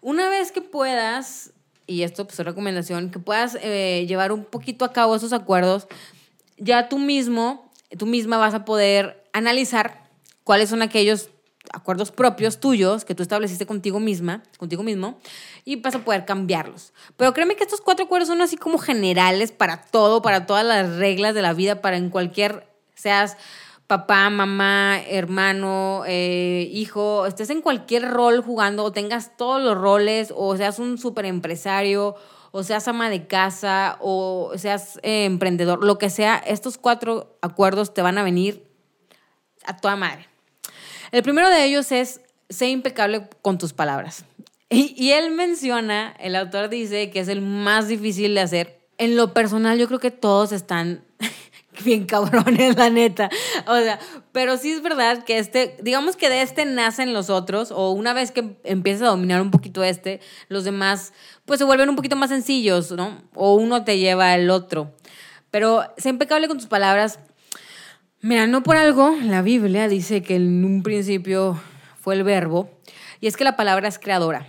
Una 0.00 0.28
vez 0.28 0.50
que 0.52 0.62
puedas, 0.62 1.52
y 1.86 2.02
esto 2.02 2.24
pues 2.26 2.38
es 2.40 2.46
recomendación, 2.46 3.10
que 3.10 3.18
puedas 3.18 3.58
eh, 3.60 4.06
llevar 4.08 4.32
un 4.32 4.44
poquito 4.44 4.84
a 4.84 4.92
cabo 4.92 5.14
esos 5.14 5.32
acuerdos, 5.32 5.88
ya 6.56 6.88
tú 6.88 6.98
mismo, 6.98 7.70
tú 7.98 8.06
misma 8.06 8.38
vas 8.38 8.54
a 8.54 8.64
poder 8.64 9.24
analizar 9.32 10.08
cuáles 10.44 10.70
son 10.70 10.82
aquellos 10.82 11.30
acuerdos 11.72 12.10
propios 12.10 12.58
tuyos 12.58 13.04
que 13.04 13.14
tú 13.14 13.22
estableciste 13.22 13.66
contigo 13.66 14.00
misma, 14.00 14.42
contigo 14.58 14.82
mismo, 14.82 15.18
y 15.64 15.76
vas 15.76 15.94
a 15.94 16.00
poder 16.00 16.24
cambiarlos. 16.24 16.92
Pero 17.16 17.32
créeme 17.34 17.56
que 17.56 17.64
estos 17.64 17.80
cuatro 17.80 18.06
acuerdos 18.06 18.28
son 18.28 18.40
así 18.40 18.56
como 18.56 18.78
generales 18.78 19.52
para 19.52 19.82
todo, 19.82 20.22
para 20.22 20.46
todas 20.46 20.64
las 20.64 20.96
reglas 20.96 21.34
de 21.34 21.42
la 21.42 21.52
vida, 21.52 21.80
para 21.82 21.96
en 21.96 22.10
cualquier, 22.10 22.66
seas 22.94 23.36
papá, 23.90 24.30
mamá, 24.30 25.00
hermano, 25.04 26.04
eh, 26.06 26.70
hijo, 26.70 27.26
estés 27.26 27.50
en 27.50 27.60
cualquier 27.60 28.08
rol 28.08 28.40
jugando 28.40 28.84
o 28.84 28.92
tengas 28.92 29.36
todos 29.36 29.60
los 29.60 29.76
roles 29.76 30.32
o 30.36 30.56
seas 30.56 30.78
un 30.78 30.96
super 30.96 31.24
empresario 31.24 32.14
o 32.52 32.62
seas 32.62 32.86
ama 32.86 33.10
de 33.10 33.26
casa 33.26 33.96
o 34.00 34.52
seas 34.54 35.00
eh, 35.02 35.24
emprendedor, 35.24 35.82
lo 35.84 35.98
que 35.98 36.08
sea, 36.08 36.36
estos 36.36 36.78
cuatro 36.78 37.36
acuerdos 37.42 37.92
te 37.92 38.00
van 38.00 38.16
a 38.16 38.22
venir 38.22 38.64
a 39.64 39.76
toda 39.76 39.96
madre. 39.96 40.28
El 41.10 41.24
primero 41.24 41.50
de 41.50 41.64
ellos 41.64 41.90
es 41.90 42.20
ser 42.48 42.68
impecable 42.68 43.28
con 43.42 43.58
tus 43.58 43.72
palabras. 43.72 44.24
Y 44.72 45.10
él 45.10 45.32
menciona, 45.32 46.14
el 46.20 46.36
autor 46.36 46.68
dice 46.68 47.10
que 47.10 47.18
es 47.18 47.26
el 47.26 47.40
más 47.40 47.88
difícil 47.88 48.36
de 48.36 48.40
hacer. 48.40 48.86
En 48.98 49.16
lo 49.16 49.34
personal, 49.34 49.76
yo 49.80 49.88
creo 49.88 49.98
que 49.98 50.12
todos 50.12 50.52
están 50.52 51.02
bien 51.84 52.06
cabrones, 52.06 52.76
la 52.76 52.90
neta. 52.90 53.30
O 53.66 53.76
sea, 53.76 53.98
pero 54.32 54.56
sí 54.56 54.72
es 54.72 54.82
verdad 54.82 55.24
que 55.24 55.38
este, 55.38 55.76
digamos 55.82 56.16
que 56.16 56.28
de 56.28 56.42
este 56.42 56.64
nacen 56.64 57.12
los 57.12 57.30
otros, 57.30 57.70
o 57.70 57.90
una 57.92 58.12
vez 58.12 58.30
que 58.30 58.56
empiezas 58.64 59.02
a 59.02 59.10
dominar 59.10 59.40
un 59.42 59.50
poquito 59.50 59.82
este, 59.82 60.20
los 60.48 60.64
demás, 60.64 61.12
pues 61.44 61.58
se 61.58 61.64
vuelven 61.64 61.88
un 61.88 61.96
poquito 61.96 62.16
más 62.16 62.30
sencillos, 62.30 62.92
¿no? 62.92 63.22
O 63.34 63.54
uno 63.54 63.84
te 63.84 63.98
lleva 63.98 64.32
al 64.32 64.50
otro. 64.50 64.94
Pero 65.50 65.82
sé 65.96 66.10
impecable 66.10 66.48
con 66.48 66.58
tus 66.58 66.68
palabras. 66.68 67.18
Mira, 68.20 68.46
no 68.46 68.62
por 68.62 68.76
algo, 68.76 69.16
la 69.22 69.42
Biblia 69.42 69.88
dice 69.88 70.22
que 70.22 70.36
en 70.36 70.64
un 70.64 70.82
principio 70.82 71.60
fue 72.00 72.14
el 72.14 72.22
verbo, 72.22 72.70
y 73.20 73.26
es 73.26 73.36
que 73.36 73.44
la 73.44 73.56
palabra 73.56 73.88
es 73.88 73.98
creadora. 73.98 74.46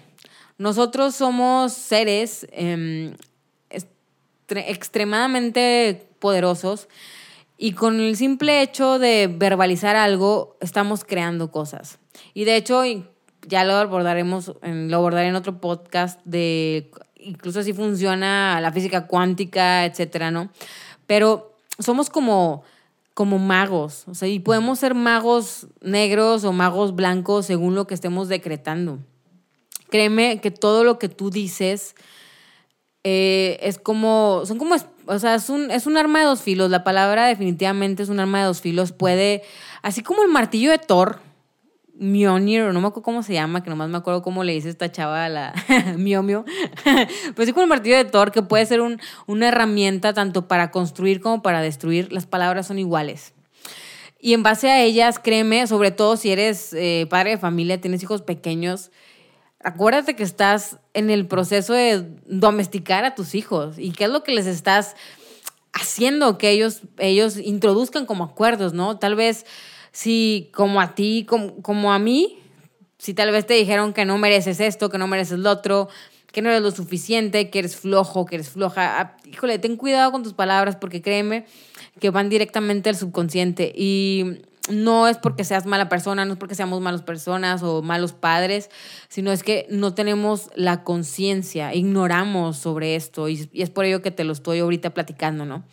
Nosotros 0.58 1.16
somos 1.16 1.74
seres 1.74 2.46
em, 4.52 4.66
extremadamente 4.68 6.08
poderosos 6.20 6.88
y 7.58 7.74
con 7.74 8.00
el 8.00 8.16
simple 8.16 8.62
hecho 8.62 9.00
de 9.00 9.28
verbalizar 9.32 9.96
algo 9.96 10.58
estamos 10.62 11.04
creando 11.04 11.52
cosas. 11.52 12.00
Y 12.34 12.46
de 12.46 12.56
hecho 12.56 12.84
ya 13.48 13.64
lo 13.64 13.76
abordaremos, 13.76 14.54
lo 14.64 14.98
abordaré 14.98 15.28
en 15.28 15.36
otro 15.36 15.60
podcast 15.60 16.20
de 16.26 16.92
incluso 17.16 17.64
si 17.64 17.74
funciona 17.74 18.60
la 18.62 18.72
física 18.72 19.08
cuántica, 19.08 19.86
etcétera, 19.86 20.32
¿no? 20.32 20.50
Pero 21.06 21.56
somos 21.80 22.10
como 22.10 22.64
como 23.14 23.38
magos, 23.40 24.06
o 24.08 24.16
sea, 24.16 24.30
y 24.30 24.40
podemos 24.40 24.80
ser 24.80 24.96
magos 24.96 25.68
negros 25.82 26.46
o 26.46 26.54
magos 26.54 26.96
blancos 26.96 27.46
según 27.46 27.76
lo 27.76 27.86
que 27.86 27.94
estemos 27.94 28.30
decretando. 28.30 29.00
Créeme 29.90 30.40
que 30.40 30.50
todo 30.50 30.84
lo 30.86 30.98
que 30.98 31.10
tú 31.10 31.30
dices 31.30 31.96
eh, 33.04 33.58
es 33.62 33.80
como, 33.80 34.44
son 34.46 34.58
como, 34.58 34.76
o 35.06 35.20
sea, 35.20 35.36
es 35.36 35.50
un, 35.50 35.72
es 35.72 35.88
un 35.88 35.98
arma 35.98 36.20
de 36.20 36.26
dos 36.26 36.42
filos. 36.42 36.70
La 36.70 36.84
palabra 36.84 37.28
definitivamente 37.28 38.04
es 38.04 38.10
un 38.10 38.20
arma 38.20 38.40
de 38.40 38.46
dos 38.46 38.62
filos. 38.62 38.92
Puede, 38.92 39.44
así 39.82 40.04
como 40.04 40.24
el 40.24 40.30
martillo 40.30 40.72
de 40.72 40.78
Thor, 40.78 41.20
Mjolnir, 42.02 42.64
no 42.74 42.82
me 42.82 42.88
acuerdo 42.88 43.04
cómo 43.04 43.22
se 43.22 43.34
llama, 43.34 43.62
que 43.62 43.70
nomás 43.70 43.88
me 43.90 43.98
acuerdo 43.98 44.24
cómo 44.24 44.44
le 44.44 44.54
dice 44.54 44.70
esta 44.70 44.92
chava 44.92 45.26
a 45.26 45.30
la 45.30 45.54
Mio 45.98 46.24
pues 47.36 47.48
sí 47.48 47.54
como 47.54 47.62
el 47.62 47.70
martillo 47.70 47.96
de 47.96 48.06
Thor, 48.06 48.32
que 48.32 48.42
puede 48.42 48.66
ser 48.66 48.82
un, 48.82 49.00
una 49.28 49.50
herramienta 49.50 50.12
tanto 50.14 50.48
para 50.48 50.72
construir 50.72 51.22
como 51.22 51.44
para 51.44 51.62
destruir. 51.62 52.12
Las 52.12 52.26
palabras 52.26 52.68
son 52.68 52.80
iguales. 52.80 53.34
Y 54.20 54.34
en 54.34 54.44
base 54.44 54.70
a 54.70 54.82
ellas, 54.82 55.20
créeme, 55.20 55.66
sobre 55.68 55.92
todo 55.92 56.16
si 56.16 56.32
eres 56.32 56.74
eh, 56.74 57.08
padre 57.10 57.32
de 57.32 57.38
familia, 57.38 57.82
tienes 57.82 58.04
hijos 58.04 58.22
pequeños, 58.22 58.92
acuérdate 59.64 60.16
que 60.16 60.24
estás 60.24 60.78
en 60.94 61.10
el 61.10 61.28
proceso 61.28 61.74
de 61.74 62.06
domesticar 62.26 63.06
a 63.06 63.16
tus 63.16 63.36
hijos 63.36 63.78
y 63.78 63.92
qué 63.92 64.06
es 64.06 64.10
lo 64.10 64.24
que 64.24 64.34
les 64.34 64.48
estás 64.48 64.96
haciendo 65.74 66.38
que 66.38 66.50
ellos, 66.50 66.82
ellos 66.98 67.38
introduzcan 67.38 68.06
como 68.06 68.24
acuerdos, 68.24 68.74
¿no? 68.74 68.98
Tal 68.98 69.16
vez 69.16 69.46
si 69.92 70.50
como 70.54 70.82
a 70.82 70.96
ti, 70.96 71.26
como, 71.28 71.62
como 71.62 71.94
a 71.94 72.00
mí, 72.00 72.40
si 72.98 73.14
tal 73.14 73.32
vez 73.32 73.46
te 73.46 73.54
dijeron 73.54 73.94
que 73.94 74.06
no 74.06 74.18
mereces 74.18 74.60
esto, 74.60 74.90
que 74.90 74.98
no 74.98 75.08
mereces 75.08 75.40
lo 75.40 75.50
otro, 75.50 75.90
que 76.32 76.42
no 76.42 76.50
eres 76.50 76.62
lo 76.62 76.72
suficiente, 76.72 77.50
que 77.50 77.60
eres 77.60 77.76
flojo, 77.76 78.26
que 78.26 78.36
eres 78.36 78.50
floja. 78.50 79.02
Ah, 79.02 79.18
híjole, 79.26 79.60
ten 79.60 79.76
cuidado 79.76 80.12
con 80.12 80.24
tus 80.24 80.34
palabras 80.34 80.76
porque 80.76 81.02
créeme 81.02 81.46
que 82.00 82.10
van 82.10 82.30
directamente 82.30 82.90
al 82.90 82.96
subconsciente 82.96 83.72
y 83.76 84.42
no 84.70 85.08
es 85.08 85.18
porque 85.18 85.44
seas 85.44 85.66
mala 85.66 85.90
persona, 85.90 86.26
no 86.26 86.34
es 86.34 86.40
porque 86.40 86.56
seamos 86.56 86.82
malas 86.82 87.02
personas 87.02 87.64
o 87.64 87.82
malos 87.82 88.14
padres, 88.14 88.70
sino 89.10 89.32
es 89.32 89.44
que 89.44 89.66
no 89.70 89.94
tenemos 89.94 90.50
la 90.56 90.84
conciencia, 90.84 91.74
ignoramos 91.74 92.58
sobre 92.58 92.96
esto 92.96 93.28
y, 93.28 93.50
es 93.54 93.70
por 93.70 93.86
ello 93.86 94.02
que 94.02 94.12
te 94.12 94.24
lo 94.24 94.34
estoy 94.34 94.60
ahorita 94.60 94.94
platicando, 94.94 95.46
¿no? 95.46 95.64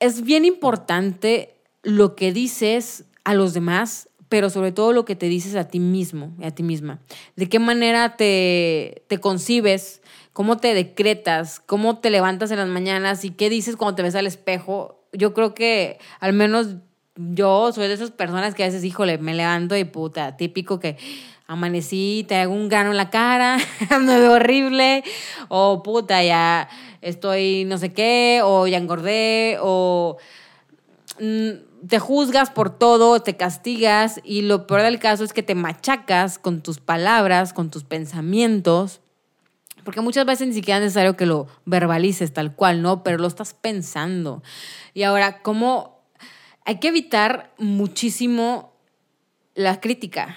Es 0.00 0.22
bien 0.22 0.44
importante 0.44 1.54
lo 1.82 2.16
que 2.16 2.32
dices 2.32 3.04
a 3.24 3.34
los 3.34 3.54
demás, 3.54 4.08
pero 4.28 4.50
sobre 4.50 4.72
todo 4.72 4.92
lo 4.92 5.04
que 5.04 5.14
te 5.14 5.28
dices 5.28 5.54
a 5.54 5.68
ti 5.68 5.78
mismo, 5.78 6.34
a 6.42 6.50
ti 6.50 6.64
misma. 6.64 6.98
De 7.36 7.48
qué 7.48 7.60
manera 7.60 8.16
te, 8.16 9.04
te 9.06 9.18
concibes, 9.18 10.02
cómo 10.32 10.58
te 10.58 10.74
decretas, 10.74 11.60
cómo 11.64 11.98
te 11.98 12.10
levantas 12.10 12.50
en 12.50 12.58
las 12.58 12.68
mañanas 12.68 13.24
y 13.24 13.30
qué 13.30 13.48
dices 13.48 13.76
cuando 13.76 13.94
te 13.94 14.02
ves 14.02 14.16
al 14.16 14.26
espejo. 14.26 15.00
Yo 15.12 15.32
creo 15.32 15.54
que 15.54 15.98
al 16.20 16.32
menos 16.32 16.76
yo 17.16 17.72
soy 17.72 17.88
de 17.88 17.94
esas 17.94 18.10
personas 18.10 18.54
que 18.54 18.62
a 18.62 18.66
veces, 18.66 18.84
híjole, 18.84 19.18
me 19.18 19.34
levanto 19.34 19.76
y 19.76 19.84
puta, 19.84 20.36
típico 20.36 20.78
que 20.78 20.96
amanecí, 21.46 22.24
te 22.28 22.36
hago 22.36 22.52
un 22.52 22.68
grano 22.68 22.90
en 22.90 22.96
la 22.96 23.10
cara, 23.10 23.58
me 24.00 24.18
veo 24.18 24.32
horrible, 24.32 25.04
o 25.48 25.82
puta, 25.82 26.22
ya 26.22 26.68
estoy 27.00 27.64
no 27.64 27.78
sé 27.78 27.92
qué, 27.92 28.40
o 28.42 28.66
ya 28.66 28.78
engordé, 28.78 29.58
o 29.60 30.18
mm, 31.20 31.86
te 31.86 31.98
juzgas 31.98 32.50
por 32.50 32.76
todo, 32.76 33.20
te 33.20 33.36
castigas, 33.36 34.20
y 34.24 34.42
lo 34.42 34.66
peor 34.66 34.82
del 34.82 34.98
caso 34.98 35.24
es 35.24 35.32
que 35.32 35.42
te 35.42 35.54
machacas 35.54 36.38
con 36.38 36.60
tus 36.62 36.80
palabras, 36.80 37.52
con 37.52 37.70
tus 37.70 37.84
pensamientos, 37.84 39.00
porque 39.84 40.00
muchas 40.00 40.26
veces 40.26 40.48
ni 40.48 40.54
siquiera 40.54 40.78
es 40.78 40.84
necesario 40.84 41.16
que 41.16 41.26
lo 41.26 41.46
verbalices 41.64 42.32
tal 42.32 42.56
cual, 42.56 42.82
¿no? 42.82 43.04
Pero 43.04 43.18
lo 43.18 43.28
estás 43.28 43.54
pensando. 43.54 44.42
Y 44.94 45.04
ahora, 45.04 45.42
¿cómo 45.42 45.95
hay 46.66 46.80
que 46.80 46.88
evitar 46.88 47.52
muchísimo 47.58 48.74
la 49.54 49.80
crítica, 49.80 50.36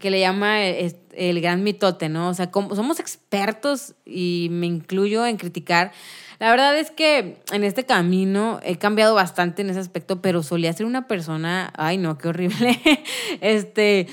que 0.00 0.10
le 0.10 0.18
llama 0.18 0.64
el, 0.64 1.40
gran 1.40 1.62
mitote, 1.62 2.08
¿no? 2.08 2.28
O 2.28 2.34
sea, 2.34 2.50
somos 2.52 2.98
expertos 2.98 3.94
y 4.04 4.48
me 4.50 4.66
incluyo 4.66 5.24
en 5.24 5.36
criticar. 5.36 5.92
La 6.40 6.50
verdad 6.50 6.76
es 6.76 6.90
que 6.90 7.40
en 7.52 7.62
este 7.62 7.86
camino 7.86 8.58
he 8.64 8.76
cambiado 8.76 9.14
bastante 9.14 9.62
en 9.62 9.70
ese 9.70 9.78
aspecto, 9.78 10.20
pero 10.20 10.42
solía 10.42 10.72
ser 10.72 10.84
una 10.84 11.06
persona, 11.06 11.72
ay 11.76 11.96
no, 11.96 12.18
qué 12.18 12.28
horrible. 12.28 12.80
este, 13.40 14.08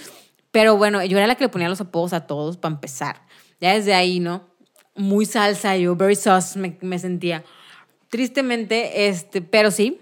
pero 0.51 0.77
bueno, 0.77 1.03
yo 1.03 1.17
era 1.17 1.25
la 1.25 1.33
que 1.33 1.45
le 1.45 1.49
ponía 1.49 1.67
los 1.67 1.81
apodos 1.81 2.13
a 2.13 2.27
todos 2.27 2.57
para 2.57 2.75
empezar. 2.75 3.23
Ya 3.59 3.73
desde 3.73 3.95
ahí, 3.95 4.19
¿no? 4.19 4.43
Muy 4.95 5.25
salsa, 5.25 5.75
yo 5.77 5.95
very 5.95 6.15
sus 6.15 6.57
me, 6.57 6.77
me 6.81 6.99
sentía. 6.99 7.43
Tristemente, 8.09 9.07
este, 9.07 9.41
pero 9.41 9.71
sí, 9.71 9.99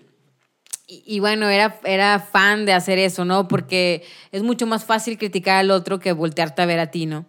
y, 1.06 1.20
bueno, 1.20 1.50
era, 1.50 1.80
era 1.84 2.20
fan 2.20 2.66
de 2.66 2.74
hacer 2.74 3.00
eso, 3.00 3.26
¿no? 3.26 3.48
Porque 3.48 4.04
es 4.32 4.44
mucho 4.44 4.68
más 4.68 4.86
fácil 4.86 5.18
criticar 5.18 5.58
al 5.58 5.72
otro 5.72 6.00
que 6.00 6.12
voltearte 6.12 6.62
a 6.62 6.66
ver 6.66 6.80
a 6.80 6.92
ti, 6.92 7.06
¿no? 7.06 7.26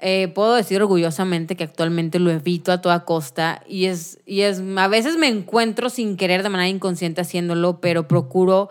Eh, 0.00 0.28
puedo 0.28 0.54
decir 0.54 0.82
orgullosamente 0.82 1.56
que 1.56 1.64
actualmente 1.64 2.18
lo 2.18 2.30
evito 2.30 2.72
a 2.72 2.82
toda 2.82 3.04
costa 3.06 3.62
y 3.66 3.86
es, 3.86 4.18
y 4.26 4.42
es, 4.42 4.62
a 4.76 4.88
veces 4.88 5.16
me 5.16 5.28
encuentro 5.28 5.88
sin 5.88 6.16
querer 6.18 6.42
de 6.42 6.50
manera 6.50 6.68
inconsciente 6.68 7.22
haciéndolo, 7.22 7.80
pero 7.80 8.06
procuro, 8.06 8.68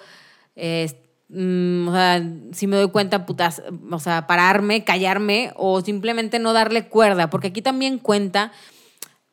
eh, 0.55 0.91
mm, 1.29 1.87
o 1.87 1.91
sea, 1.91 2.23
si 2.51 2.67
me 2.67 2.75
doy 2.75 2.91
cuenta, 2.91 3.25
putas, 3.25 3.63
o 3.89 3.99
sea, 3.99 4.27
pararme, 4.27 4.83
callarme 4.83 5.53
o 5.55 5.81
simplemente 5.81 6.37
no 6.37 6.53
darle 6.53 6.87
cuerda, 6.87 7.31
porque 7.31 7.47
aquí 7.47 7.63
también 7.63 7.97
cuenta 7.97 8.51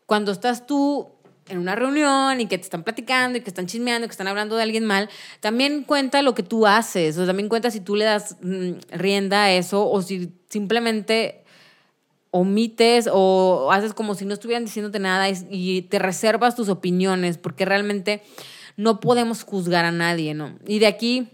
cuando 0.06 0.32
estás 0.32 0.66
tú 0.66 1.19
en 1.50 1.58
una 1.58 1.74
reunión 1.74 2.40
y 2.40 2.46
que 2.46 2.56
te 2.56 2.64
están 2.64 2.84
platicando 2.84 3.38
y 3.38 3.42
que 3.42 3.50
están 3.50 3.66
chismeando, 3.66 4.06
que 4.06 4.12
están 4.12 4.28
hablando 4.28 4.56
de 4.56 4.62
alguien 4.62 4.86
mal, 4.86 5.10
también 5.40 5.84
cuenta 5.84 6.22
lo 6.22 6.34
que 6.34 6.42
tú 6.42 6.66
haces, 6.66 7.18
o 7.18 7.26
también 7.26 7.48
cuenta 7.48 7.70
si 7.70 7.80
tú 7.80 7.96
le 7.96 8.04
das 8.04 8.36
mm, 8.40 8.72
rienda 8.92 9.44
a 9.44 9.52
eso 9.52 9.88
o 9.88 10.00
si 10.02 10.32
simplemente 10.48 11.44
omites 12.30 13.08
o 13.12 13.70
haces 13.72 13.92
como 13.92 14.14
si 14.14 14.24
no 14.24 14.34
estuvieran 14.34 14.64
diciéndote 14.64 14.98
nada 14.98 15.28
y, 15.28 15.82
te 15.82 15.98
reservas 15.98 16.54
tus 16.54 16.68
opiniones, 16.68 17.38
porque 17.38 17.64
realmente 17.64 18.22
no 18.76 19.00
podemos 19.00 19.42
juzgar 19.42 19.84
a 19.84 19.90
nadie, 19.90 20.34
¿no? 20.34 20.56
Y 20.66 20.78
de 20.78 20.86
aquí 20.86 21.28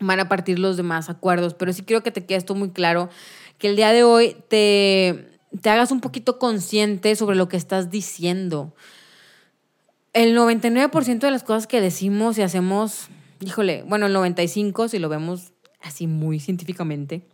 van 0.00 0.20
a 0.20 0.28
partir 0.28 0.58
los 0.58 0.76
demás 0.76 1.10
acuerdos, 1.10 1.54
pero 1.54 1.72
sí 1.72 1.82
quiero 1.82 2.02
que 2.02 2.10
te 2.10 2.24
quede 2.24 2.38
esto 2.38 2.54
muy 2.54 2.70
claro, 2.70 3.10
que 3.58 3.68
el 3.68 3.76
día 3.76 3.92
de 3.92 4.02
hoy 4.02 4.36
te, 4.48 5.28
te 5.60 5.70
hagas 5.70 5.90
un 5.90 6.00
poquito 6.00 6.38
consciente 6.38 7.14
sobre 7.16 7.36
lo 7.36 7.48
que 7.48 7.56
estás 7.56 7.90
diciendo 7.90 8.74
el 10.14 10.36
99% 10.36 11.18
de 11.18 11.30
las 11.30 11.42
cosas 11.42 11.66
que 11.66 11.80
decimos 11.80 12.38
y 12.38 12.42
hacemos, 12.42 13.08
híjole, 13.40 13.82
bueno, 13.82 14.06
el 14.06 14.14
95% 14.14 14.88
si 14.88 14.98
lo 14.98 15.08
vemos 15.08 15.52
así 15.82 16.06
muy 16.06 16.40
científicamente, 16.40 17.26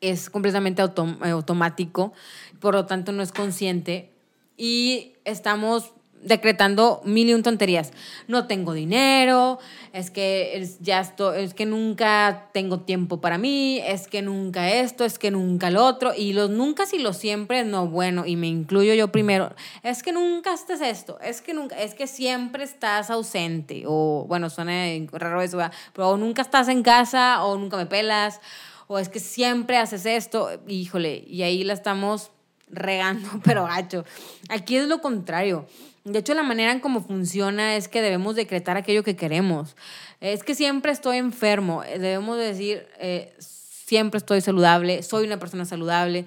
es 0.00 0.30
completamente 0.30 0.82
automático, 0.82 2.12
por 2.60 2.74
lo 2.74 2.86
tanto 2.86 3.12
no 3.12 3.22
es 3.22 3.32
consciente. 3.32 4.12
Y 4.58 5.14
estamos 5.24 5.92
decretando 6.22 7.00
mil 7.04 7.28
y 7.28 7.34
un 7.34 7.42
tonterías. 7.42 7.92
No 8.28 8.46
tengo 8.46 8.72
dinero, 8.72 9.58
es 9.92 10.10
que 10.10 10.56
es, 10.56 10.78
ya 10.80 11.00
estoy, 11.00 11.42
es 11.44 11.54
que 11.54 11.66
nunca 11.66 12.50
tengo 12.52 12.80
tiempo 12.80 13.20
para 13.20 13.38
mí, 13.38 13.80
es 13.84 14.08
que 14.08 14.22
nunca 14.22 14.70
esto, 14.70 15.04
es 15.04 15.18
que 15.18 15.30
nunca 15.30 15.70
lo 15.70 15.84
otro. 15.84 16.12
Y 16.14 16.32
los 16.32 16.50
nunca 16.50 16.84
y 16.92 16.98
los 16.98 17.16
siempre, 17.16 17.64
no, 17.64 17.86
bueno, 17.86 18.26
y 18.26 18.36
me 18.36 18.46
incluyo 18.46 18.94
yo 18.94 19.12
primero, 19.12 19.54
es 19.82 20.02
que 20.02 20.12
nunca 20.12 20.52
estés 20.54 20.80
esto, 20.80 21.18
es 21.20 21.40
que 21.40 21.54
nunca, 21.54 21.80
es 21.80 21.94
que 21.94 22.06
siempre 22.06 22.64
estás 22.64 23.10
ausente, 23.10 23.84
o 23.86 24.24
bueno, 24.28 24.50
suena 24.50 24.84
raro 25.12 25.42
eso, 25.42 25.58
pero 25.92 26.16
nunca 26.16 26.42
estás 26.42 26.68
en 26.68 26.82
casa, 26.82 27.44
o 27.44 27.56
nunca 27.56 27.76
me 27.76 27.86
pelas, 27.86 28.40
o 28.86 28.98
es 28.98 29.08
que 29.08 29.20
siempre 29.20 29.76
haces 29.76 30.06
esto, 30.06 30.48
híjole, 30.68 31.24
y 31.26 31.42
ahí 31.42 31.64
la 31.64 31.72
estamos 31.72 32.30
regando, 32.68 33.28
pero 33.44 33.64
gacho. 33.64 34.04
Aquí 34.48 34.76
es 34.76 34.86
lo 34.86 35.00
contrario. 35.00 35.66
De 36.04 36.20
hecho, 36.20 36.34
la 36.34 36.44
manera 36.44 36.70
en 36.70 36.80
cómo 36.80 37.02
funciona 37.02 37.74
es 37.76 37.88
que 37.88 38.00
debemos 38.00 38.36
decretar 38.36 38.76
aquello 38.76 39.02
que 39.02 39.16
queremos. 39.16 39.76
Es 40.20 40.44
que 40.44 40.54
siempre 40.54 40.92
estoy 40.92 41.16
enfermo. 41.16 41.82
Debemos 41.82 42.38
decir, 42.38 42.86
eh, 42.98 43.34
siempre 43.38 44.18
estoy 44.18 44.40
saludable, 44.40 45.02
soy 45.02 45.26
una 45.26 45.38
persona 45.38 45.64
saludable. 45.64 46.24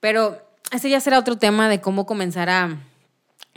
Pero 0.00 0.38
ese 0.72 0.90
ya 0.90 1.00
será 1.00 1.18
otro 1.18 1.38
tema 1.38 1.68
de 1.68 1.80
cómo 1.80 2.06
comenzar 2.06 2.50
a 2.50 2.78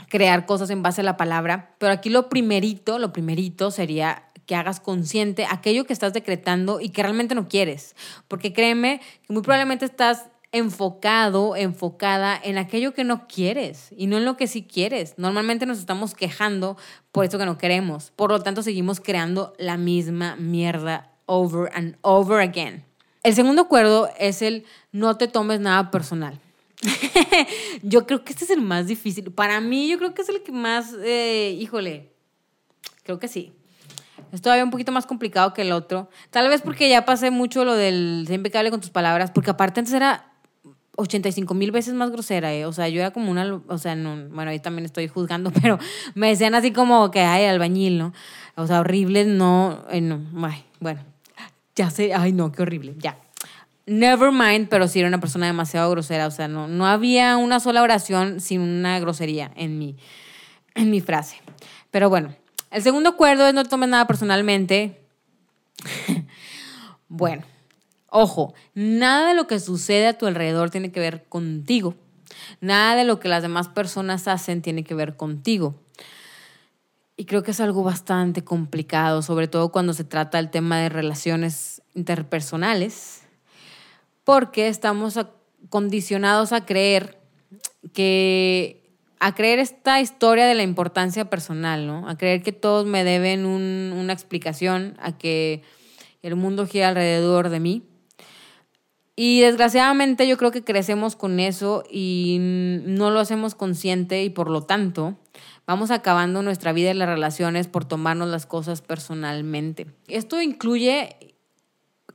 crear 0.10 0.46
cosas 0.46 0.70
en 0.70 0.84
base 0.84 1.02
a 1.02 1.06
la 1.06 1.18
palabra. 1.18 1.74
Pero 1.80 1.94
aquí 1.94 2.10
lo 2.10 2.30
primerito, 2.30 3.00
lo 3.00 3.12
primerito 3.12 3.72
sería 3.72 4.26
que 4.46 4.56
hagas 4.56 4.80
consciente 4.80 5.48
aquello 5.50 5.86
que 5.86 5.94
estás 5.94 6.14
decretando 6.14 6.82
y 6.82 6.90
que 6.90 7.02
realmente 7.02 7.36
no 7.36 7.48
quieres. 7.48 7.96
Porque 8.28 8.54
créeme 8.54 9.02
que 9.26 9.34
muy 9.34 9.42
probablemente 9.42 9.86
estás 9.86 10.26
enfocado, 10.52 11.56
enfocada 11.56 12.40
en 12.44 12.58
aquello 12.58 12.94
que 12.94 13.04
no 13.04 13.28
quieres 13.28 13.90
y 13.96 14.08
no 14.08 14.18
en 14.18 14.26
lo 14.26 14.36
que 14.36 14.48
sí 14.48 14.64
quieres. 14.64 15.14
Normalmente 15.18 15.66
nos 15.66 15.80
estamos 15.80 16.14
quejando 16.14 16.78
por 17.12 17.26
eso 17.26 17.38
que 17.38 17.46
no 17.46 17.58
queremos. 17.58 18.12
Por 18.16 18.32
lo 18.32 18.42
tanto, 18.42 18.62
seguimos 18.62 19.00
creando 19.00 19.54
la 19.58 19.78
misma 19.78 20.36
mierda 20.36 21.10
over 21.26 21.72
and 21.74 21.98
over 22.02 22.42
again. 22.42 22.84
El 23.24 23.36
segundo 23.36 23.64
acuerdo 23.64 24.10
es 24.20 24.42
el 24.42 24.66
no 24.92 25.16
te 25.16 25.28
tomes 25.28 25.60
nada 25.60 25.92
personal. 25.92 26.40
yo 27.84 28.08
creo 28.08 28.24
que 28.24 28.34
este 28.34 28.46
es 28.46 28.50
el 28.50 28.62
más 28.62 28.88
difícil. 28.88 29.32
Para 29.32 29.62
mí, 29.62 29.88
yo 29.88 29.98
creo 29.98 30.14
que 30.14 30.24
es 30.24 30.30
el 30.30 30.42
que 30.42 30.52
más, 30.52 30.94
eh, 31.04 31.56
híjole, 31.60 32.12
creo 33.04 33.20
que 33.20 33.28
sí. 33.28 33.54
Es 34.32 34.42
todavía 34.42 34.64
un 34.64 34.72
poquito 34.72 34.92
más 34.92 35.06
complicado 35.06 35.54
que 35.54 35.62
el 35.62 35.72
otro. 35.72 36.10
Tal 36.30 36.48
vez 36.48 36.62
porque 36.62 36.90
ya 36.90 37.06
pasé 37.06 37.32
mucho 37.32 37.66
lo 37.66 37.76
del 37.76 38.24
ser 38.28 38.36
impecable 38.36 38.72
con 38.72 38.82
tus 38.82 38.90
palabras, 38.90 39.32
porque 39.32 39.52
aparte 39.52 39.80
antes 39.80 39.94
era 39.94 40.31
85 41.02 41.54
mil 41.54 41.72
veces 41.72 41.94
más 41.94 42.12
grosera, 42.12 42.54
¿eh? 42.54 42.66
O 42.66 42.74
sea, 42.74 42.88
yo 42.90 43.00
era 43.02 43.12
como 43.12 43.32
una, 43.32 43.62
o 43.68 43.78
sea, 43.78 43.96
no, 43.96 44.30
bueno, 44.30 44.52
ahí 44.52 44.60
también 44.60 44.86
estoy 44.86 45.08
juzgando, 45.08 45.52
pero 45.62 45.78
me 46.16 46.30
decían 46.30 46.56
así 46.56 46.72
como 46.72 47.12
que, 47.12 47.22
ay, 47.22 47.46
albañil, 47.46 47.98
¿no? 47.98 48.14
O 48.56 48.68
sea, 48.68 48.80
horrible, 48.80 49.26
no, 49.26 49.86
eh, 49.90 50.02
no, 50.02 50.22
ay, 50.48 50.64
bueno, 50.80 51.02
ya 51.76 51.90
sé, 51.90 52.14
ay, 52.14 52.32
no, 52.34 52.52
qué 52.52 52.62
horrible, 52.62 52.96
ya. 52.98 53.18
Never 53.88 54.32
mind, 54.32 54.70
pero 54.70 54.88
sí 54.88 55.00
era 55.00 55.08
una 55.08 55.20
persona 55.20 55.48
demasiado 55.48 55.90
grosera, 55.92 56.28
o 56.28 56.32
sea, 56.32 56.48
no, 56.48 56.68
no 56.68 56.86
había 56.86 57.38
una 57.38 57.60
sola 57.60 57.82
oración 57.82 58.40
sin 58.40 58.62
una 58.62 59.00
grosería 59.00 59.52
en 59.56 59.78
mi, 59.78 59.98
en 60.76 60.92
mi 60.92 61.02
frase. 61.02 61.38
Pero 61.90 62.10
bueno, 62.10 62.36
el 62.70 62.82
segundo 62.82 63.10
acuerdo 63.10 63.48
es 63.48 63.54
no 63.54 63.66
tomes 63.66 63.90
nada 63.90 64.08
personalmente. 64.08 65.02
bueno, 67.10 67.44
Ojo, 68.14 68.54
nada 68.74 69.30
de 69.30 69.36
lo 69.36 69.48
que 69.48 69.60
sucede 69.62 70.06
a 70.06 70.18
tu 70.18 70.26
alrededor 70.26 70.70
tiene 70.70 70.92
que 70.92 71.00
ver 71.00 71.24
contigo. 71.30 71.96
Nada 72.60 72.96
de 72.96 73.06
lo 73.06 73.22
que 73.22 73.30
las 73.30 73.42
demás 73.42 73.70
personas 73.70 74.28
hacen 74.28 74.62
tiene 74.62 74.84
que 74.84 74.94
ver 74.94 75.16
contigo. 75.16 75.76
Y 77.16 77.24
creo 77.24 77.42
que 77.42 77.52
es 77.52 77.62
algo 77.62 77.84
bastante 77.84 78.44
complicado, 78.44 79.22
sobre 79.22 79.48
todo 79.48 79.72
cuando 79.72 79.94
se 79.94 80.04
trata 80.04 80.38
del 80.40 80.50
tema 80.50 80.78
de 80.80 80.90
relaciones 80.90 81.82
interpersonales, 81.96 83.22
porque 84.26 84.68
estamos 84.68 85.18
condicionados 85.70 86.52
a 86.52 86.66
creer 86.66 87.18
que 87.94 88.78
a 89.22 89.36
creer 89.36 89.60
esta 89.60 90.02
historia 90.02 90.48
de 90.48 90.56
la 90.56 90.64
importancia 90.64 91.30
personal, 91.30 91.88
¿no? 91.88 92.10
A 92.10 92.18
creer 92.18 92.42
que 92.42 92.52
todos 92.52 92.88
me 92.88 93.06
deben 93.06 93.46
una 93.46 94.12
explicación, 94.12 94.98
a 95.00 95.18
que 95.18 95.62
el 96.24 96.36
mundo 96.36 96.66
gira 96.66 96.90
alrededor 96.90 97.50
de 97.50 97.60
mí. 97.62 97.84
Y 99.24 99.42
desgraciadamente 99.42 100.28
yo 100.28 100.36
creo 100.36 100.50
que 100.50 100.64
crecemos 100.64 101.16
con 101.16 101.40
eso 101.40 101.84
y 101.88 102.38
no 102.40 103.12
lo 103.12 103.20
hacemos 103.20 103.54
consciente 103.54 104.24
y 104.24 104.32
por 104.32 104.50
lo 104.50 104.64
tanto 104.64 105.16
vamos 105.68 105.92
acabando 105.92 106.42
nuestra 106.42 106.74
vida 106.74 106.90
y 106.90 106.96
las 106.96 107.08
relaciones 107.08 107.68
por 107.68 107.86
tomarnos 107.86 108.30
las 108.30 108.48
cosas 108.48 108.82
personalmente. 108.82 109.86
Esto 110.08 110.42
incluye 110.42 111.36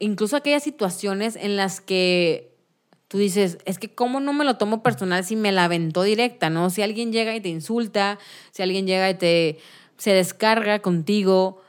incluso 0.01 0.35
aquellas 0.35 0.65
situaciones 0.65 1.37
en 1.37 1.57
las 1.57 1.81
que 1.81 2.57
tú 3.07 3.19
dices, 3.19 3.59
es 3.67 3.79
que 3.79 3.95
cómo 3.95 4.19
no 4.19 4.33
me 4.33 4.45
lo 4.45 4.57
tomo 4.57 4.83
personal 4.83 5.25
si 5.25 5.37
me 5.37 5.53
la 5.53 5.67
aventó 5.67 6.03
directa, 6.03 6.51
¿no? 6.51 6.71
Si 6.71 6.83
alguien 6.83 7.13
llega 7.13 7.37
y 7.37 7.41
te 7.41 7.51
insulta, 7.51 8.19
si 8.51 8.65
alguien 8.65 8.85
llega 8.85 9.09
y 9.09 9.15
te 9.15 9.59
se 9.97 10.11
descarga 10.11 10.81
contigo, 10.81 11.63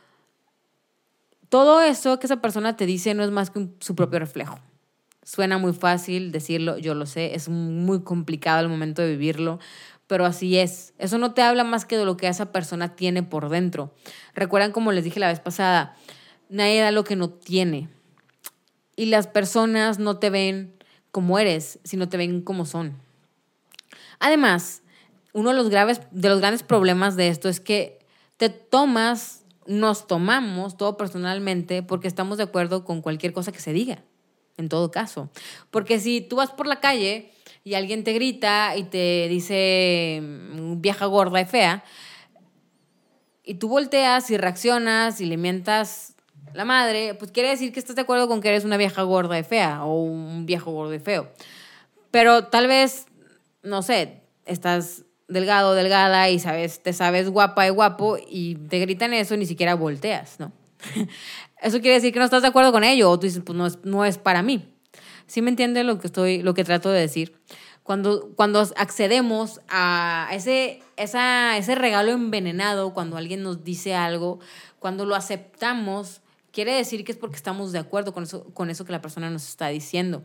todo 1.50 1.82
eso 1.82 2.18
que 2.18 2.26
esa 2.26 2.42
persona 2.42 2.76
te 2.76 2.88
dice 2.88 3.14
no 3.14 3.24
es 3.24 3.30
más 3.30 3.52
que 3.52 3.68
su 3.82 3.94
propio 3.94 4.18
reflejo. 4.18 4.58
Suena 5.28 5.58
muy 5.58 5.74
fácil 5.74 6.32
decirlo, 6.32 6.78
yo 6.78 6.96
lo 6.96 7.06
sé, 7.06 7.36
es 7.36 7.50
muy 7.50 8.02
complicado 8.02 8.62
el 8.62 8.70
momento 8.70 9.02
de 9.02 9.10
vivirlo, 9.10 9.60
pero 10.08 10.26
así 10.26 10.58
es. 10.58 10.94
Eso 11.00 11.18
no 11.18 11.34
te 11.34 11.42
habla 11.42 11.66
más 11.66 11.84
que 11.84 11.98
de 11.98 12.06
lo 12.06 12.16
que 12.16 12.30
esa 12.30 12.54
persona 12.54 12.96
tiene 12.96 13.24
por 13.24 13.50
dentro. 13.50 13.94
Recuerdan 14.36 14.72
como 14.72 14.94
les 14.94 15.04
dije 15.04 15.20
la 15.20 15.28
vez 15.28 15.42
pasada, 15.42 15.98
nadie 16.48 16.80
da 16.80 16.92
lo 16.92 17.04
que 17.04 17.18
no 17.18 17.30
tiene. 17.30 17.90
Y 18.96 19.08
las 19.08 19.28
personas 19.28 20.00
no 20.00 20.18
te 20.18 20.30
ven 20.30 20.74
como 21.12 21.38
eres, 21.40 21.80
sino 21.84 22.08
te 22.08 22.16
ven 22.16 22.40
como 22.40 22.66
son. 22.66 22.94
Además, 24.20 24.82
uno 25.34 25.50
de 25.50 25.58
los, 25.58 25.70
graves, 25.70 26.00
de 26.12 26.30
los 26.30 26.40
grandes 26.40 26.64
problemas 26.64 27.18
de 27.18 27.28
esto 27.28 27.50
es 27.50 27.60
que 27.60 28.00
te 28.38 28.48
tomas, 28.48 29.44
nos 29.66 30.08
tomamos 30.08 30.78
todo 30.78 30.96
personalmente 30.96 31.84
porque 31.84 32.08
estamos 32.08 32.38
de 32.38 32.46
acuerdo 32.46 32.86
con 32.86 33.02
cualquier 33.02 33.34
cosa 33.34 33.52
que 33.52 33.60
se 33.60 33.74
diga 33.74 34.02
en 34.58 34.70
todo 34.70 34.92
caso. 34.92 35.30
Porque 35.72 36.00
si 36.00 36.22
tú 36.22 36.38
vas 36.38 36.52
por 36.52 36.68
la 36.68 36.80
calle 36.80 37.32
y 37.64 37.76
alguien 37.76 38.04
te 38.04 38.14
grita 38.14 38.76
y 38.76 38.84
te 38.84 39.28
dice 39.30 40.20
mm, 40.22 40.82
vieja 40.82 41.06
gorda 41.06 41.42
y 41.42 41.46
fea, 41.46 41.84
y 43.44 43.56
tú 43.56 43.70
volteas 43.70 44.30
y 44.30 44.38
reaccionas 44.38 45.22
y 45.22 45.26
le 45.26 45.38
mientas 45.38 46.16
la 46.54 46.66
madre, 46.66 47.14
pues 47.14 47.32
quiere 47.32 47.50
decir 47.50 47.72
que 47.72 47.80
estás 47.80 47.96
de 47.96 48.02
acuerdo 48.02 48.28
con 48.28 48.42
que 48.42 48.50
eres 48.50 48.66
una 48.66 48.78
vieja 48.78 49.04
gorda 49.04 49.40
y 49.40 49.44
fea 49.44 49.86
o 49.86 50.02
un 50.02 50.46
viejo 50.46 50.72
gordo 50.72 50.94
y 50.94 51.00
feo. 51.00 51.32
Pero 52.12 52.46
tal 52.46 52.68
vez, 52.68 53.06
no 53.64 53.84
sé, 53.84 54.22
estás 54.46 55.04
delgado, 55.28 55.76
delgada 55.76 56.30
y 56.30 56.40
sabes, 56.40 56.82
te 56.82 56.94
sabes 56.94 57.30
guapa 57.30 57.68
y 57.68 57.70
guapo 57.70 58.18
y 58.18 58.56
te 58.56 58.80
gritan 58.80 59.14
eso 59.14 59.38
ni 59.38 59.46
siquiera 59.46 59.76
volteas, 59.76 60.40
¿no? 60.40 60.52
eso 61.62 61.80
quiere 61.80 61.96
decir 61.96 62.14
que 62.14 62.20
no 62.20 62.26
estás 62.26 62.42
de 62.42 62.48
acuerdo 62.48 62.72
con 62.72 62.84
ello 62.84 63.10
o 63.10 63.20
tú 63.20 63.26
dices, 63.26 63.42
pues 63.46 63.58
no 63.58 63.66
es, 63.66 63.80
no 63.84 64.06
es 64.06 64.18
para 64.18 64.42
mí. 64.42 64.74
¿Sí 65.26 65.42
me 65.42 65.50
entiende 65.50 65.84
lo 65.84 66.00
que, 66.00 66.08
estoy, 66.08 66.42
lo 66.42 66.54
que 66.54 66.64
trato 66.64 66.90
de 66.90 67.02
decir? 67.02 67.36
Cuando, 67.84 68.32
cuando 68.36 68.60
accedemos 68.60 69.62
a 69.70 70.30
ese, 70.34 70.82
esa, 70.98 71.58
ese 71.58 71.76
regalo 71.76 72.12
envenenado, 72.12 72.94
cuando 72.94 73.18
alguien 73.18 73.44
nos 73.44 73.64
dice 73.64 73.96
algo, 73.96 74.40
cuando 74.80 75.06
lo 75.06 75.16
aceptamos, 75.16 76.22
quiere 76.52 76.74
decir 76.74 77.04
que 77.04 77.12
es 77.12 77.18
porque 77.18 77.36
estamos 77.36 77.72
de 77.72 77.80
acuerdo 77.80 78.14
con 78.14 78.24
eso, 78.24 78.46
con 78.54 78.70
eso 78.70 78.86
que 78.86 78.92
la 78.92 79.02
persona 79.02 79.30
nos 79.30 79.48
está 79.48 79.68
diciendo. 79.68 80.22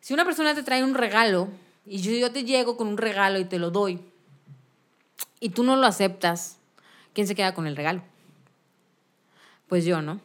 Si 0.00 0.14
una 0.14 0.24
persona 0.24 0.54
te 0.54 0.62
trae 0.62 0.84
un 0.84 0.94
regalo 0.94 1.48
y 1.86 1.98
yo, 1.98 2.12
yo 2.12 2.32
te 2.32 2.44
llego 2.44 2.76
con 2.76 2.88
un 2.88 2.96
regalo 2.96 3.38
y 3.38 3.44
te 3.44 3.58
lo 3.58 3.70
doy 3.70 4.00
y 5.40 5.50
tú 5.50 5.62
no 5.62 5.76
lo 5.76 5.86
aceptas, 5.86 6.58
¿quién 7.14 7.26
se 7.26 7.34
queda 7.34 7.54
con 7.54 7.66
el 7.66 7.76
regalo? 7.76 8.02
Pues 9.70 9.84
yo, 9.84 10.02
¿no? 10.02 10.20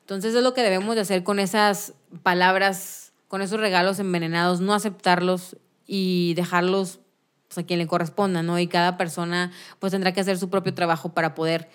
Entonces 0.00 0.34
es 0.34 0.42
lo 0.42 0.54
que 0.54 0.62
debemos 0.62 0.94
de 0.94 1.02
hacer 1.02 1.22
con 1.22 1.38
esas 1.38 1.92
palabras, 2.22 3.12
con 3.28 3.42
esos 3.42 3.60
regalos 3.60 3.98
envenenados, 3.98 4.60
no 4.60 4.72
aceptarlos 4.72 5.58
y 5.86 6.32
dejarlos 6.34 7.00
pues, 7.46 7.58
a 7.58 7.62
quien 7.64 7.78
le 7.78 7.86
corresponda, 7.86 8.42
¿no? 8.42 8.58
Y 8.58 8.68
cada 8.68 8.96
persona 8.96 9.52
pues 9.80 9.92
tendrá 9.92 10.12
que 10.12 10.22
hacer 10.22 10.38
su 10.38 10.48
propio 10.48 10.72
trabajo 10.72 11.10
para 11.10 11.34
poder 11.34 11.68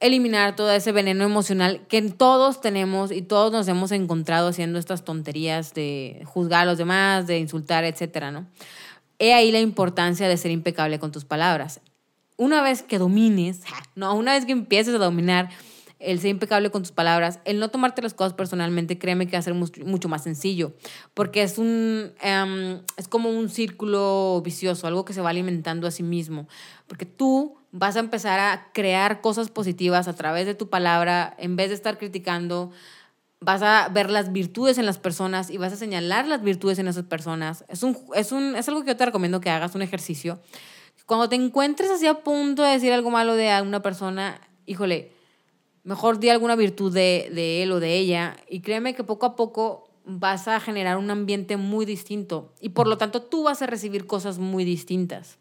eliminar 0.00 0.56
todo 0.56 0.72
ese 0.72 0.90
veneno 0.90 1.22
emocional 1.22 1.86
que 1.86 2.00
todos 2.00 2.62
tenemos 2.62 3.12
y 3.12 3.20
todos 3.20 3.52
nos 3.52 3.68
hemos 3.68 3.92
encontrado 3.92 4.48
haciendo 4.48 4.78
estas 4.78 5.04
tonterías 5.04 5.74
de 5.74 6.22
juzgar 6.24 6.62
a 6.62 6.64
los 6.64 6.78
demás, 6.78 7.26
de 7.26 7.38
insultar, 7.38 7.84
etcétera, 7.84 8.30
¿no? 8.30 8.46
He 9.18 9.34
ahí 9.34 9.52
la 9.52 9.60
importancia 9.60 10.28
de 10.28 10.36
ser 10.38 10.50
impecable 10.50 10.98
con 10.98 11.12
tus 11.12 11.26
palabras. 11.26 11.82
Una 12.38 12.62
vez 12.62 12.82
que 12.82 12.98
domines, 12.98 13.60
no, 13.96 14.14
una 14.14 14.32
vez 14.32 14.46
que 14.46 14.52
empieces 14.52 14.94
a 14.94 14.98
dominar 14.98 15.50
el 15.98 16.20
ser 16.20 16.30
impecable 16.30 16.70
con 16.70 16.82
tus 16.82 16.92
palabras, 16.92 17.40
el 17.44 17.58
no 17.58 17.70
tomarte 17.70 18.02
las 18.02 18.14
cosas 18.14 18.32
personalmente, 18.32 18.98
créeme 18.98 19.26
que 19.26 19.32
va 19.32 19.40
a 19.40 19.42
ser 19.42 19.54
mucho 19.54 20.08
más 20.08 20.22
sencillo, 20.22 20.72
porque 21.14 21.42
es, 21.42 21.58
un, 21.58 22.12
em, 22.20 22.80
es 22.96 23.08
como 23.08 23.30
un 23.30 23.48
círculo 23.48 24.40
vicioso, 24.44 24.86
algo 24.86 25.04
que 25.04 25.12
se 25.12 25.20
va 25.20 25.30
alimentando 25.30 25.86
a 25.86 25.90
sí 25.90 26.02
mismo, 26.02 26.46
porque 26.86 27.06
tú 27.06 27.56
vas 27.72 27.96
a 27.96 28.00
empezar 28.00 28.38
a 28.38 28.70
crear 28.72 29.20
cosas 29.20 29.50
positivas 29.50 30.08
a 30.08 30.14
través 30.14 30.46
de 30.46 30.54
tu 30.54 30.68
palabra, 30.68 31.34
en 31.38 31.56
vez 31.56 31.68
de 31.68 31.74
estar 31.74 31.98
criticando, 31.98 32.70
vas 33.40 33.62
a 33.62 33.88
ver 33.88 34.10
las 34.10 34.32
virtudes 34.32 34.78
en 34.78 34.86
las 34.86 34.98
personas 34.98 35.50
y 35.50 35.58
vas 35.58 35.72
a 35.72 35.76
señalar 35.76 36.26
las 36.26 36.42
virtudes 36.42 36.78
en 36.78 36.88
esas 36.88 37.04
personas. 37.04 37.64
Es, 37.68 37.82
un, 37.82 37.96
es, 38.14 38.32
un, 38.32 38.56
es 38.56 38.68
algo 38.68 38.82
que 38.82 38.88
yo 38.88 38.96
te 38.96 39.04
recomiendo 39.04 39.40
que 39.40 39.50
hagas, 39.50 39.74
un 39.74 39.82
ejercicio. 39.82 40.40
Cuando 41.06 41.28
te 41.28 41.36
encuentres 41.36 41.90
así 41.90 42.06
a 42.06 42.22
punto 42.22 42.62
de 42.62 42.72
decir 42.72 42.92
algo 42.92 43.10
malo 43.10 43.34
de 43.34 43.62
una 43.62 43.80
persona, 43.80 44.40
híjole, 44.66 45.12
mejor 45.88 46.20
di 46.20 46.28
alguna 46.28 46.54
virtud 46.54 46.92
de, 46.92 47.62
él 47.62 47.72
o 47.72 47.80
de 47.80 47.96
ella 47.96 48.36
y 48.46 48.60
créeme 48.60 48.94
que 48.94 49.04
poco 49.04 49.24
a 49.24 49.36
poco 49.36 49.88
vas 50.04 50.46
a 50.46 50.60
generar 50.60 50.98
un 50.98 51.10
ambiente 51.10 51.56
muy 51.56 51.86
distinto 51.86 52.52
y 52.60 52.68
por 52.70 52.86
lo 52.86 52.98
tanto 52.98 53.22
tú 53.22 53.44
vas 53.44 53.62
a 53.62 53.66
recibir 53.66 54.06
cosas 54.06 54.38
muy 54.38 54.64
distintas. 54.64 55.38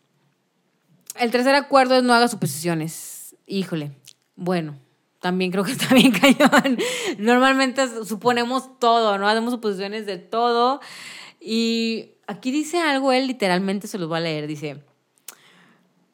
El 1.20 1.32
tercer 1.32 1.54
acuerdo 1.54 1.98
es 1.98 2.04
no 2.04 2.14
haga 2.14 2.30
suposiciones. 2.30 3.36
Híjole, 3.46 3.92
bueno, 4.38 4.78
también 5.20 5.52
creo 5.52 5.66
que 5.66 5.74
está 5.74 5.94
bien 5.94 6.12
cañón. 6.22 6.78
Normalmente 7.18 8.06
suponemos 8.06 8.80
todo, 8.80 9.18
¿no? 9.18 9.28
Hacemos 9.28 9.52
suposiciones 9.52 10.06
de 10.06 10.18
todo. 10.18 10.80
Y 11.42 12.12
aquí 12.26 12.52
dice 12.52 12.80
algo, 12.80 13.12
él 13.12 13.28
literalmente 13.28 13.88
se 13.88 13.98
los 13.98 14.10
va 14.10 14.18
a 14.18 14.22
leer, 14.22 14.48
dice 14.48 14.82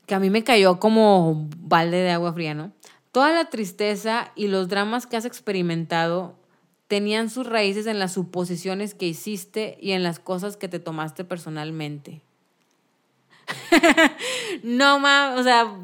que 0.05 0.15
a 0.15 0.19
mí 0.19 0.29
me 0.29 0.43
cayó 0.43 0.79
como 0.79 1.47
balde 1.59 1.97
de 1.97 2.11
agua 2.11 2.33
fría, 2.33 2.53
¿no? 2.53 2.73
Toda 3.13 3.32
la 3.32 3.45
tristeza 3.45 4.32
y 4.36 4.47
los 4.47 4.69
dramas 4.69 5.06
que 5.06 5.15
has 5.15 5.26
experimentado 5.26 6.34
tenían 6.88 7.30
sus 7.30 7.45
raíces 7.45 7.86
en 7.86 7.99
las 7.99 8.13
suposiciones 8.13 8.95
que 8.95 9.06
hiciste 9.06 9.78
y 9.80 9.91
en 9.91 10.02
las 10.02 10.17
cosas 10.17 10.58
que 10.58 10.67
te 10.67 10.80
tomaste 10.80 11.23
personalmente. 11.23 12.21
no 14.63 14.97
mames, 14.97 15.39
o 15.39 15.43
sea, 15.43 15.78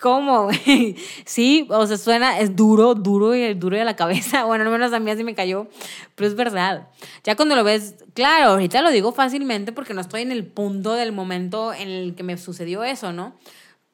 ¿cómo? 0.00 0.48
sí, 1.24 1.68
o 1.70 1.86
sea, 1.86 1.96
suena, 1.96 2.40
es 2.40 2.56
duro, 2.56 2.96
duro 2.96 3.36
y 3.36 3.54
duro 3.54 3.76
de 3.76 3.84
la 3.84 3.94
cabeza. 3.94 4.44
Bueno, 4.46 4.64
al 4.64 4.70
menos 4.70 4.92
a 4.92 4.98
mí 4.98 5.08
así 5.08 5.22
me 5.22 5.36
cayó, 5.36 5.68
pero 6.16 6.26
es 6.26 6.34
verdad. 6.34 6.88
Ya 7.22 7.36
cuando 7.36 7.54
lo 7.54 7.62
ves, 7.62 7.94
claro, 8.12 8.50
ahorita 8.50 8.82
lo 8.82 8.90
digo 8.90 9.12
fácilmente 9.12 9.70
porque 9.70 9.94
no 9.94 10.00
estoy 10.00 10.22
en 10.22 10.32
el 10.32 10.44
punto 10.44 10.94
del 10.94 11.12
momento 11.12 11.72
en 11.72 11.88
el 11.88 12.16
que 12.16 12.24
me 12.24 12.36
sucedió 12.36 12.82
eso, 12.82 13.12
¿no? 13.12 13.36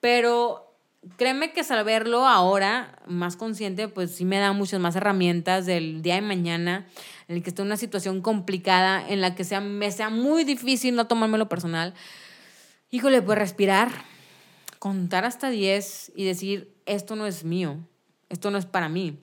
Pero 0.01 0.72
créeme 1.17 1.53
que 1.53 1.65
saberlo 1.65 2.27
ahora, 2.27 2.99
más 3.07 3.37
consciente, 3.37 3.89
pues 3.89 4.13
sí 4.13 4.25
me 4.25 4.39
da 4.39 4.53
muchas 4.53 4.81
más 4.81 4.97
herramientas 4.97 5.67
del 5.67 6.03
día 6.03 6.15
de 6.15 6.23
mañana, 6.23 6.87
en 7.29 7.37
el 7.37 7.43
que 7.43 7.51
estoy 7.51 7.65
en 7.65 7.69
una 7.69 7.77
situación 7.77 8.21
complicada, 8.23 9.07
en 9.09 9.21
la 9.21 9.35
que 9.35 9.45
sea, 9.45 9.61
me 9.61 9.91
sea 9.91 10.11
muy 10.11 10.45
difícil 10.45 10.95
no 10.95 11.07
tomármelo 11.07 11.49
personal. 11.49 11.95
Híjole, 12.91 13.23
pues 13.23 13.39
respirar, 13.39 13.91
contar 14.79 15.25
hasta 15.25 15.51
10 15.51 16.13
y 16.15 16.25
decir, 16.25 16.75
esto 16.87 17.17
no 17.17 17.27
es 17.27 17.45
mío, 17.45 17.79
esto 18.29 18.51
no 18.51 18.59
es 18.59 18.67
para 18.67 18.89
mí. 18.89 19.19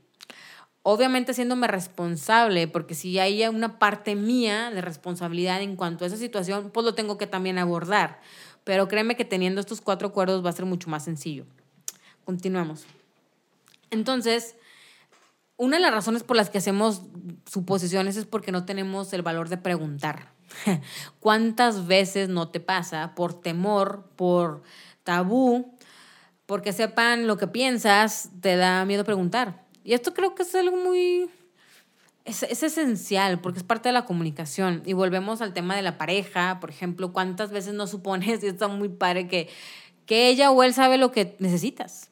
Obviamente 0.82 1.32
haciéndome 1.32 1.68
responsable, 1.68 2.68
porque 2.68 2.96
si 2.96 3.20
hay 3.20 3.46
una 3.48 3.78
parte 3.78 4.16
mía 4.16 4.72
de 4.72 4.82
responsabilidad 4.82 5.62
en 5.62 5.76
cuanto 5.76 6.04
a 6.04 6.08
esa 6.08 6.18
situación, 6.18 6.72
pues 6.72 6.86
lo 6.86 6.96
tengo 6.96 7.18
que 7.18 7.28
también 7.28 7.58
abordar. 7.58 8.22
Pero 8.64 8.88
créeme 8.88 9.16
que 9.16 9.26
teniendo 9.26 9.62
estos 9.62 9.82
cuatro 9.82 10.08
acuerdos 10.08 10.44
va 10.44 10.50
a 10.50 10.54
ser 10.54 10.66
mucho 10.66 10.90
más 10.90 11.04
sencillo. 11.04 11.46
Continuamos. 12.30 12.86
Entonces, 13.90 14.56
una 15.58 15.78
de 15.78 15.82
las 15.82 15.92
razones 15.92 16.22
por 16.22 16.38
las 16.38 16.52
que 16.52 16.60
hacemos 16.60 17.02
suposiciones 17.52 18.18
es 18.18 18.26
porque 18.26 18.52
no 18.52 18.66
tenemos 18.66 19.12
el 19.14 19.24
valor 19.24 19.50
de 19.50 19.58
preguntar. 19.58 20.32
¿Cuántas 21.20 21.88
veces 21.88 22.30
no 22.30 22.50
te 22.50 22.60
pasa 22.60 23.16
por 23.16 23.42
temor, 23.42 24.12
por 24.16 24.62
tabú, 25.04 25.76
porque 26.46 26.72
sepan 26.72 27.26
lo 27.26 27.38
que 27.38 27.48
piensas, 27.48 28.30
te 28.42 28.58
da 28.58 28.86
miedo 28.86 29.04
preguntar? 29.04 29.66
Y 29.84 29.94
esto 29.94 30.14
creo 30.14 30.36
que 30.36 30.44
es 30.44 30.54
algo 30.54 30.78
muy... 30.78 31.32
Es, 32.26 32.44
es, 32.44 32.62
esencial 32.62 33.42
porque 33.42 33.58
es 33.58 33.64
parte 33.64 33.90
de 33.90 33.94
la 33.94 34.06
comunicación. 34.06 34.84
Y 34.86 34.94
volvemos 34.94 35.42
al 35.42 35.54
tema 35.54 35.76
de 35.76 35.82
la 35.82 35.98
pareja, 35.98 36.60
por 36.60 36.70
ejemplo, 36.70 37.12
¿cuántas 37.12 37.50
veces 37.50 37.74
no 37.74 37.88
supones, 37.88 38.44
y 38.44 38.46
está 38.46 38.68
muy 38.68 38.90
padre, 38.90 39.28
que, 39.28 39.50
que 40.06 40.30
ella 40.30 40.52
o 40.52 40.62
él 40.62 40.76
sabe 40.76 41.00
lo 41.00 41.12
que 41.12 41.36
necesitas? 41.40 42.09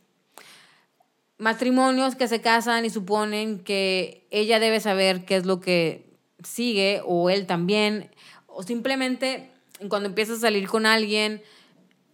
Matrimonios 1.38 2.16
que 2.16 2.28
se 2.28 2.42
casan 2.42 2.86
y 2.86 2.90
suponen 2.90 3.60
que 3.60 4.28
ella 4.32 4.60
debe 4.60 4.80
saber 4.80 5.26
qué 5.26 5.36
es 5.36 5.46
lo 5.46 5.60
que 5.60 6.18
sigue 6.44 7.02
o 7.06 7.30
él 7.30 7.46
también, 7.46 8.12
o 8.48 8.64
simplemente 8.64 9.52
cuando 9.90 10.10
empiezas 10.10 10.40
a 10.40 10.42
salir 10.42 10.68
con 10.68 10.86
alguien, 10.86 11.42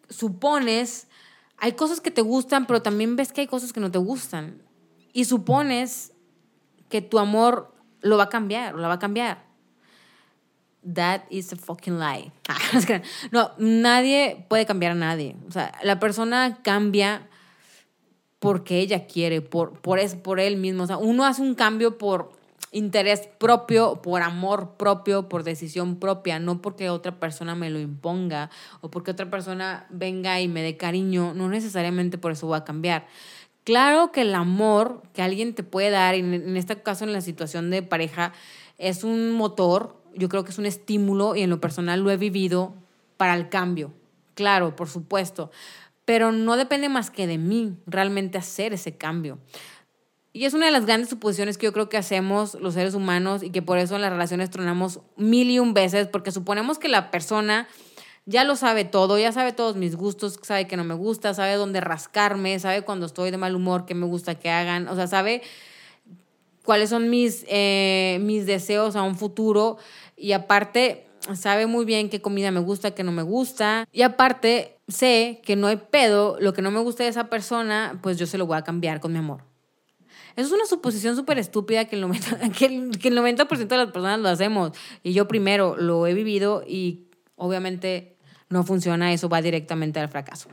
supones, 0.09 1.07
hay 1.57 1.73
cosas 1.73 2.01
que 2.01 2.11
te 2.11 2.21
gustan, 2.21 2.65
pero 2.65 2.81
también 2.81 3.15
ves 3.15 3.31
que 3.31 3.41
hay 3.41 3.47
cosas 3.47 3.71
que 3.71 3.79
no 3.79 3.91
te 3.91 3.97
gustan. 3.97 4.61
Y 5.13 5.25
supones 5.25 6.11
que 6.89 7.01
tu 7.01 7.19
amor 7.19 7.73
lo 8.01 8.17
va 8.17 8.23
a 8.23 8.29
cambiar 8.29 8.75
o 8.75 8.77
la 8.79 8.87
va 8.87 8.95
a 8.95 8.99
cambiar. 8.99 9.45
That 10.93 11.21
is 11.29 11.53
a 11.53 11.55
fucking 11.55 11.97
lie. 11.99 12.33
no, 13.31 13.51
nadie 13.57 14.45
puede 14.49 14.65
cambiar 14.65 14.91
a 14.91 14.95
nadie. 14.95 15.37
O 15.47 15.51
sea, 15.51 15.71
la 15.83 15.99
persona 15.99 16.59
cambia 16.61 17.29
porque 18.43 18.79
ella 18.79 19.07
quiere, 19.07 19.39
por, 19.39 19.79
por, 19.79 19.99
es, 19.99 20.15
por 20.15 20.41
él 20.41 20.57
mismo. 20.57 20.83
Uno 20.99 21.23
hace 21.23 21.41
un 21.41 21.55
cambio 21.55 21.97
por 21.97 22.33
interés 22.73 23.29
propio, 23.37 24.01
por 24.01 24.21
amor 24.21 24.71
propio, 24.75 25.29
por 25.29 25.45
decisión 25.45 25.95
propia, 25.95 26.39
no 26.39 26.61
porque 26.61 26.89
otra 26.89 27.21
persona 27.21 27.55
me 27.55 27.69
lo 27.69 27.79
imponga 27.79 28.49
o 28.81 28.91
porque 28.91 29.11
otra 29.11 29.29
persona 29.29 29.87
venga 29.89 30.41
y 30.41 30.49
me 30.49 30.61
dé 30.61 30.75
cariño, 30.75 31.33
no 31.33 31.47
necesariamente 31.47 32.17
por 32.17 32.33
eso 32.33 32.45
voy 32.45 32.57
a 32.57 32.65
cambiar. 32.65 33.07
Claro 33.63 34.11
que 34.11 34.23
el 34.23 34.35
amor 34.35 35.03
que 35.13 35.21
alguien 35.21 35.55
te 35.55 35.63
puede 35.63 35.89
dar, 35.89 36.13
en 36.13 36.57
este 36.57 36.81
caso 36.81 37.05
en 37.05 37.13
la 37.13 37.21
situación 37.21 37.69
de 37.69 37.81
pareja, 37.81 38.33
es 38.77 39.05
un 39.05 39.31
motor, 39.31 39.95
yo 40.15 40.27
creo 40.27 40.43
que 40.43 40.51
es 40.51 40.57
un 40.57 40.65
estímulo 40.65 41.37
y 41.37 41.43
en 41.43 41.49
lo 41.49 41.61
personal 41.61 42.01
lo 42.01 42.11
he 42.11 42.17
vivido 42.17 42.73
para 43.15 43.35
el 43.35 43.47
cambio. 43.47 43.93
Claro, 44.35 44.75
por 44.75 44.89
supuesto 44.89 45.49
pero 46.05 46.31
no 46.31 46.57
depende 46.57 46.89
más 46.89 47.09
que 47.09 47.27
de 47.27 47.37
mí 47.37 47.77
realmente 47.85 48.37
hacer 48.37 48.73
ese 48.73 48.97
cambio. 48.97 49.39
Y 50.35 50.45
es 50.45 50.53
una 50.55 50.65
de 50.65 50.71
las 50.71 50.85
grandes 50.85 51.09
suposiciones 51.09 51.57
que 51.57 51.67
yo 51.67 51.73
creo 51.73 51.89
que 51.89 51.97
hacemos 51.97 52.55
los 52.55 52.73
seres 52.73 52.95
humanos 52.95 53.43
y 53.43 53.51
que 53.51 53.61
por 53.61 53.77
eso 53.77 53.95
en 53.95 54.01
las 54.01 54.11
relaciones 54.11 54.49
tronamos 54.49 54.99
mil 55.15 55.51
y 55.51 55.59
un 55.59 55.75
veces, 55.75 56.07
porque 56.07 56.31
suponemos 56.31 56.79
que 56.79 56.87
la 56.87 57.11
persona 57.11 57.67
ya 58.25 58.43
lo 58.43 58.55
sabe 58.55 58.83
todo, 58.83 59.19
ya 59.19 59.31
sabe 59.31 59.51
todos 59.51 59.75
mis 59.75 59.95
gustos, 59.95 60.39
sabe 60.41 60.65
que 60.65 60.75
no 60.75 60.83
me 60.83 60.95
gusta, 60.95 61.33
sabe 61.33 61.53
dónde 61.53 61.81
rascarme, 61.81 62.57
sabe 62.57 62.81
cuando 62.81 63.05
estoy 63.05 63.29
de 63.29 63.37
mal 63.37 63.55
humor, 63.55 63.85
qué 63.85 63.93
me 63.93 64.07
gusta 64.07 64.35
que 64.35 64.49
hagan, 64.49 64.87
o 64.87 64.95
sea, 64.95 65.07
sabe 65.07 65.43
cuáles 66.63 66.89
son 66.89 67.09
mis, 67.09 67.45
eh, 67.47 68.17
mis 68.21 68.45
deseos 68.45 68.95
a 68.95 69.03
un 69.03 69.15
futuro 69.15 69.77
y 70.15 70.31
aparte 70.31 71.05
sabe 71.35 71.67
muy 71.67 71.85
bien 71.85 72.09
qué 72.09 72.21
comida 72.21 72.51
me 72.51 72.59
gusta, 72.59 72.91
qué 72.91 73.03
no 73.03 73.11
me 73.11 73.23
gusta. 73.23 73.87
Y 73.91 74.01
aparte, 74.01 74.72
sé 74.87 75.41
que 75.43 75.55
no 75.55 75.67
hay 75.67 75.77
pedo, 75.77 76.37
lo 76.39 76.53
que 76.53 76.61
no 76.61 76.71
me 76.71 76.79
gusta 76.79 77.03
de 77.03 77.09
esa 77.09 77.29
persona, 77.29 77.99
pues 78.01 78.17
yo 78.17 78.25
se 78.25 78.37
lo 78.37 78.45
voy 78.45 78.57
a 78.57 78.63
cambiar 78.63 78.99
con 78.99 79.13
mi 79.13 79.19
amor. 79.19 79.43
Eso 80.35 80.47
es 80.47 80.51
una 80.51 80.65
suposición 80.65 81.15
súper 81.15 81.37
estúpida 81.37 81.85
que 81.85 81.95
el 81.95 82.03
90%, 82.03 82.51
que 82.57 82.65
el, 82.65 82.97
que 82.97 83.07
el 83.09 83.15
90 83.15 83.45
de 83.45 83.77
las 83.77 83.91
personas 83.91 84.19
lo 84.19 84.29
hacemos. 84.29 84.71
Y 85.03 85.13
yo 85.13 85.27
primero 85.27 85.75
lo 85.77 86.07
he 86.07 86.13
vivido 86.13 86.63
y 86.67 87.07
obviamente 87.35 88.15
no 88.49 88.63
funciona, 88.63 89.13
eso 89.13 89.29
va 89.29 89.41
directamente 89.41 89.99
al 89.99 90.09
fracaso. 90.09 90.49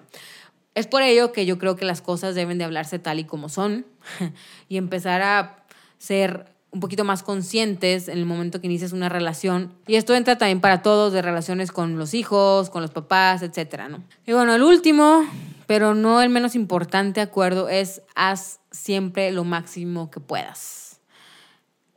Es 0.74 0.86
por 0.86 1.02
ello 1.02 1.32
que 1.32 1.46
yo 1.46 1.58
creo 1.58 1.76
que 1.76 1.84
las 1.84 2.00
cosas 2.00 2.34
deben 2.34 2.58
de 2.58 2.64
hablarse 2.64 2.98
tal 2.98 3.18
y 3.18 3.24
como 3.24 3.48
son 3.48 3.86
y 4.68 4.76
empezar 4.76 5.22
a 5.22 5.64
ser 5.98 6.46
un 6.72 6.80
poquito 6.80 7.04
más 7.04 7.22
conscientes 7.22 8.08
en 8.08 8.18
el 8.18 8.26
momento 8.26 8.60
que 8.60 8.66
inicias 8.66 8.92
una 8.92 9.08
relación. 9.08 9.74
Y 9.86 9.96
esto 9.96 10.14
entra 10.14 10.38
también 10.38 10.60
para 10.60 10.82
todos, 10.82 11.12
de 11.12 11.22
relaciones 11.22 11.72
con 11.72 11.98
los 11.98 12.14
hijos, 12.14 12.70
con 12.70 12.82
los 12.82 12.92
papás, 12.92 13.42
etcétera, 13.42 13.88
¿no? 13.88 14.04
Y 14.26 14.32
bueno, 14.32 14.54
el 14.54 14.62
último, 14.62 15.24
pero 15.66 15.94
no 15.94 16.22
el 16.22 16.30
menos 16.30 16.54
importante 16.54 17.20
acuerdo, 17.20 17.68
es 17.68 18.02
haz 18.14 18.60
siempre 18.70 19.32
lo 19.32 19.44
máximo 19.44 20.10
que 20.10 20.20
puedas. 20.20 21.00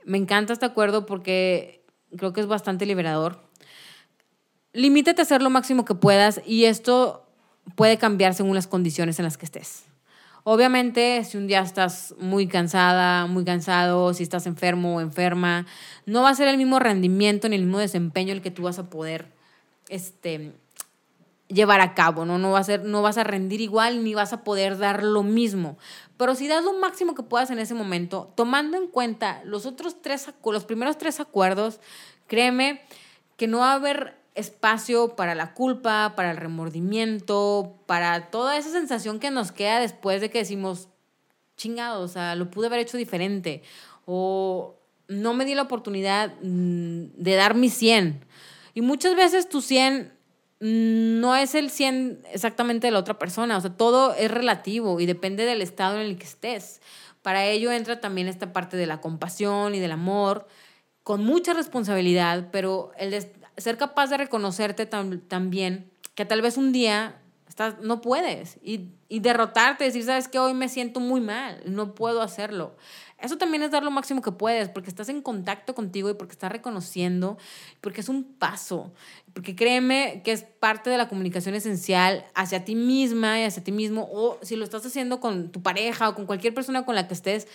Me 0.06 0.18
encanta 0.18 0.54
este 0.54 0.66
acuerdo 0.66 1.06
porque 1.06 1.86
creo 2.18 2.34
que 2.34 2.42
es 2.42 2.48
bastante 2.48 2.86
liberador. 2.86 3.44
Limítate 4.74 5.22
a 5.22 5.24
hacer 5.24 5.44
lo 5.44 5.52
máximo 5.52 5.86
que 5.86 5.94
puedas 5.94 6.42
y 6.46 6.66
esto 6.66 7.28
puede 7.76 7.98
cambiar 7.98 8.34
según 8.34 8.56
las 8.56 8.68
condiciones 8.68 9.20
en 9.20 9.26
las 9.26 9.38
que 9.38 9.46
estés. 9.46 9.84
Obviamente, 10.45 11.23
si 11.23 11.38
un 11.38 11.47
día 11.47 11.62
estás 11.62 12.15
muy 12.19 12.47
cansada, 12.47 13.27
muy 13.27 13.45
cansado, 13.45 14.13
si 14.13 14.23
estás 14.23 14.45
enfermo 14.45 14.97
o 14.97 15.01
enferma, 15.01 15.65
no 16.06 16.23
va 16.23 16.29
a 16.29 16.36
ser 16.36 16.49
el 16.49 16.58
mismo 16.58 16.79
rendimiento 16.79 17.47
ni 17.47 17.56
el 17.56 17.63
mismo 17.63 17.79
desempeño 17.79 18.34
el 18.34 18.41
que 18.41 18.51
tú 18.51 18.63
vas 18.63 18.77
a 18.77 18.89
poder 18.89 19.27
este, 19.88 20.51
llevar 21.47 21.79
a 21.79 21.93
cabo, 21.93 22.25
¿no? 22.25 22.38
No, 22.39 22.51
va 22.51 22.60
a 22.60 22.63
ser, 22.63 22.84
no 22.84 23.01
vas 23.01 23.17
a 23.17 23.23
rendir 23.23 23.62
igual 23.62 24.03
ni 24.03 24.15
vas 24.15 24.34
a 24.34 24.43
poder 24.43 24.77
dar 24.77 25.01
lo 25.03 25.23
mismo. 25.23 25.77
Pero 26.17 26.36
si 26.36 26.49
das 26.49 26.63
lo 26.63 26.73
máximo 26.73 27.15
que 27.15 27.23
puedas 27.23 27.49
en 27.49 27.60
ese 27.60 27.73
momento, 27.73 28.34
tomando 28.36 28.77
en 28.77 28.88
cuenta 28.88 29.41
los 29.45 29.65
otros 29.65 30.01
tres, 30.01 30.27
los 30.43 30.65
primeros 30.65 30.97
tres 30.97 31.21
acuerdos, 31.21 31.79
créeme 32.27 32.82
que 33.38 33.47
no 33.47 33.60
va 33.60 33.71
a 33.71 33.75
haber 33.75 34.17
espacio 34.36 35.15
para 35.15 35.36
la 35.36 35.54
culpa, 35.54 36.13
para 36.15 36.32
el 36.32 36.38
remordimiento, 36.38 37.76
para 37.86 38.32
toda 38.32 38.58
esa 38.58 38.72
sensación 38.72 39.19
que 39.19 39.32
nos 39.32 39.52
queda 39.52 39.80
después 39.80 40.22
de 40.22 40.30
que 40.30 40.39
decimos, 40.39 40.89
chingado, 41.58 42.02
o 42.02 42.08
sea, 42.08 42.36
lo 42.36 42.50
pude 42.50 42.67
haber 42.67 42.80
hecho 42.80 42.98
diferente 42.98 43.62
o 44.06 44.76
no 45.08 45.34
me 45.34 45.46
di 45.46 45.56
la 45.56 45.63
oportunidad 45.63 46.34
mm, 46.41 47.06
de 47.15 47.36
dar 47.36 47.56
mi 47.56 47.69
100. 47.69 48.26
Y 48.74 48.82
muchas 48.82 49.15
veces 49.15 49.50
tu 49.50 49.62
100 49.62 50.12
mm, 50.60 51.19
no 51.19 51.36
es 51.36 51.56
el 51.56 51.69
100 51.69 52.24
exactamente 52.32 52.88
de 52.88 52.91
la 52.91 53.00
otra 53.00 53.19
persona, 53.19 53.58
o 53.58 53.62
sea, 53.62 53.76
todo 53.76 54.13
es 54.15 54.32
relativo 54.32 55.00
y 55.00 55.06
depende 55.06 55.46
del 55.46 55.62
estado 55.62 55.96
en 55.96 56.02
el 56.02 56.17
que 56.17 56.26
estés. 56.26 56.82
Para 57.22 57.46
ello 57.46 57.72
entra 57.72 58.02
también 58.02 58.28
esta 58.28 58.52
parte 58.52 58.78
de 58.78 58.88
la 58.88 59.00
compasión 59.00 59.76
y 59.76 59.80
del 59.80 59.91
amor, 59.91 60.48
con 61.04 61.24
mucha 61.24 61.54
responsabilidad, 61.54 62.50
pero 62.52 62.91
el 62.98 63.13
ser 63.58 63.78
capaz 63.78 64.08
de 64.10 64.18
reconocerte 64.18 64.86
también 64.86 65.92
que 66.16 66.26
tal 66.26 66.42
vez 66.42 66.58
un 66.58 66.72
día 66.72 67.20
estás, 67.48 67.80
no 67.82 68.02
puedes 68.02 68.58
y, 68.63 68.89
y 69.10 69.20
derrotarte, 69.20 69.84
decir, 69.84 70.04
sabes 70.04 70.28
que 70.28 70.39
hoy 70.39 70.54
me 70.54 70.70
siento 70.70 71.00
muy 71.00 71.22
mal, 71.22 71.62
no 71.66 71.96
puedo 71.96 72.22
hacerlo. 72.22 72.76
Eso 73.20 73.38
también 73.38 73.63
es 73.63 73.72
dar 73.72 73.84
lo 73.84 73.92
máximo 73.92 74.22
que 74.22 74.34
puedes, 74.34 74.68
porque 74.68 74.89
estás 74.89 75.08
en 75.08 75.22
contacto 75.22 75.74
contigo 75.74 76.10
y 76.10 76.13
porque 76.13 76.34
estás 76.34 76.52
reconociendo, 76.52 77.38
porque 77.80 78.02
es 78.02 78.10
un 78.10 78.26
paso, 78.26 78.92
porque 79.34 79.56
créeme 79.56 80.22
que 80.26 80.34
es 80.34 80.44
parte 80.44 80.89
de 80.89 80.98
la 80.98 81.08
comunicación 81.08 81.56
esencial 81.56 82.26
hacia 82.36 82.66
ti 82.66 82.76
misma 82.76 83.39
y 83.39 83.46
hacia 83.46 83.63
ti 83.63 83.72
mismo, 83.72 84.10
o 84.12 84.39
si 84.42 84.58
lo 84.58 84.66
estás 84.66 84.86
haciendo 84.86 85.22
con 85.22 85.54
tu 85.54 85.62
pareja 85.62 86.10
o 86.10 86.16
con 86.16 86.26
cualquier 86.26 86.54
persona 86.54 86.84
con 86.84 86.96
la 86.96 87.08
que 87.08 87.13
estés, 87.13 87.48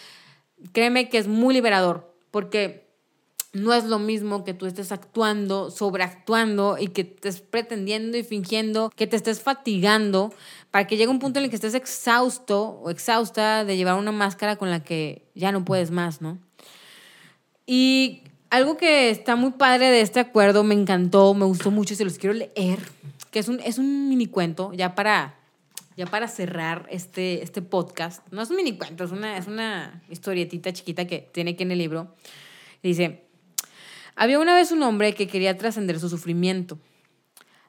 créeme 0.73 1.11
que 1.11 1.19
es 1.19 1.29
muy 1.29 1.53
liberador, 1.53 2.15
porque 2.31 2.88
no 3.53 3.73
es 3.73 3.85
lo 3.85 3.99
mismo 3.99 4.45
que 4.45 4.55
tú 4.55 4.67
estés 4.67 4.93
actuando, 4.93 5.71
sobreactuando 5.71 6.77
y 6.79 6.89
que 6.89 7.03
estés 7.03 7.41
pretendiendo 7.41 8.19
y 8.19 8.23
fingiendo, 8.23 8.91
que 8.95 9.07
te 9.07 9.17
estés 9.17 9.41
fatigando 9.41 10.33
para 10.71 10.87
que 10.87 10.97
llegue 10.97 11.11
un 11.11 11.19
punto 11.19 11.39
en 11.39 11.45
el 11.45 11.51
que 11.51 11.57
estés 11.57 11.75
exhausto 11.75 12.81
o 12.83 12.91
exhausta 12.91 13.65
de 13.65 13.77
llevar 13.77 13.95
una 13.95 14.13
máscara 14.13 14.57
con 14.57 14.71
la 14.71 14.85
que 14.85 15.27
ya 15.35 15.51
no 15.51 15.65
puedes 15.65 15.91
más, 15.91 16.21
¿no? 16.21 16.39
Y 17.67 18.23
algo 18.51 18.77
que 18.77 19.11
está 19.11 19.37
muy 19.37 19.53
padre 19.53 19.91
de 19.91 20.03
este 20.03 20.21
acuerdo, 20.21 20.63
me 20.63 20.75
encantó, 20.75 21.35
me 21.35 21.45
gustó 21.45 21.71
mucho 21.71 21.95
y 21.95 21.97
se 21.97 22.05
los 22.05 22.19
quiero 22.19 22.35
leer, 22.35 22.79
que 23.31 23.39
es 23.39 23.49
un, 23.49 23.61
es 23.61 23.79
un 23.79 24.09
mini 24.09 24.27
cuento, 24.27 24.73
ya 24.75 24.95
para, 24.95 25.37
ya 25.97 26.07
para 26.07 26.29
cerrar 26.29 26.87
este, 26.91 27.43
este 27.43 27.63
podcast. 27.63 28.27
No 28.31 28.43
es 28.43 28.51
un 28.51 28.57
mini 28.57 28.77
cuento, 28.77 29.05
es 29.05 29.11
una, 29.11 29.37
es 29.37 29.47
una 29.47 30.03
historietita 30.11 30.73
chiquita 30.73 31.07
que 31.07 31.29
tiene 31.33 31.53
aquí 31.53 31.63
en 31.63 31.73
el 31.73 31.79
libro. 31.79 32.15
Dice, 32.83 33.28
había 34.19 34.41
una 34.41 34.53
vez 34.53 34.73
un 34.73 34.83
hombre 34.83 35.15
que 35.15 35.29
quería 35.29 35.57
trascender 35.57 36.01
su 36.01 36.09
sufrimiento, 36.09 36.77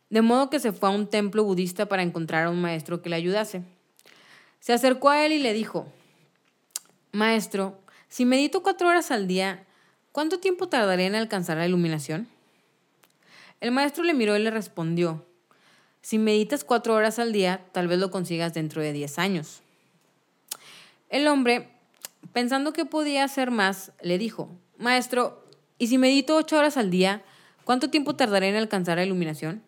de 0.10 0.24
modo 0.24 0.50
que 0.50 0.60
se 0.60 0.72
fue 0.72 0.90
a 0.90 0.92
un 0.92 1.08
templo 1.08 1.44
budista 1.44 1.86
para 1.86 2.02
encontrar 2.02 2.46
a 2.46 2.50
un 2.50 2.60
maestro 2.60 3.04
que 3.04 3.10
le 3.10 3.16
ayudase. 3.16 3.62
Se 4.60 4.74
acercó 4.74 5.12
a 5.12 5.24
él 5.24 5.32
y 5.32 5.40
le 5.40 5.54
dijo, 5.54 5.86
Maestro, 7.12 7.80
si 8.08 8.26
medito 8.26 8.64
cuatro 8.64 8.88
horas 8.88 9.12
al 9.12 9.28
día, 9.28 9.64
¿cuánto 10.12 10.40
tiempo 10.40 10.68
tardaré 10.68 11.06
en 11.06 11.14
alcanzar 11.14 11.58
la 11.58 11.68
iluminación? 11.68 12.28
El 13.62 13.72
maestro 13.72 14.04
le 14.04 14.16
miró 14.16 14.36
y 14.36 14.42
le 14.42 14.50
respondió, 14.50 15.28
Si 16.02 16.18
meditas 16.18 16.64
cuatro 16.64 16.96
horas 16.96 17.20
al 17.20 17.32
día, 17.32 17.64
tal 17.74 17.88
vez 17.88 18.00
lo 18.00 18.10
consigas 18.10 18.56
dentro 18.56 18.82
de 18.82 18.92
diez 18.92 19.20
años. 19.20 19.62
El 21.10 21.28
hombre, 21.28 21.70
pensando 22.34 22.74
que 22.74 22.86
podía 22.86 23.24
hacer 23.24 23.52
más, 23.52 23.92
le 24.02 24.18
dijo, 24.18 24.50
Maestro, 24.80 25.44
y 25.80 25.88
si 25.88 25.98
medito 25.98 26.36
ocho 26.36 26.58
horas 26.58 26.78
al 26.78 26.92
día, 26.92 27.24
¿cuánto 27.64 27.90
tiempo 27.90 28.16
tardaré 28.16 28.50
en 28.50 28.58
alcanzar 28.58 28.98
la 28.98 29.06
iluminación? 29.06 29.64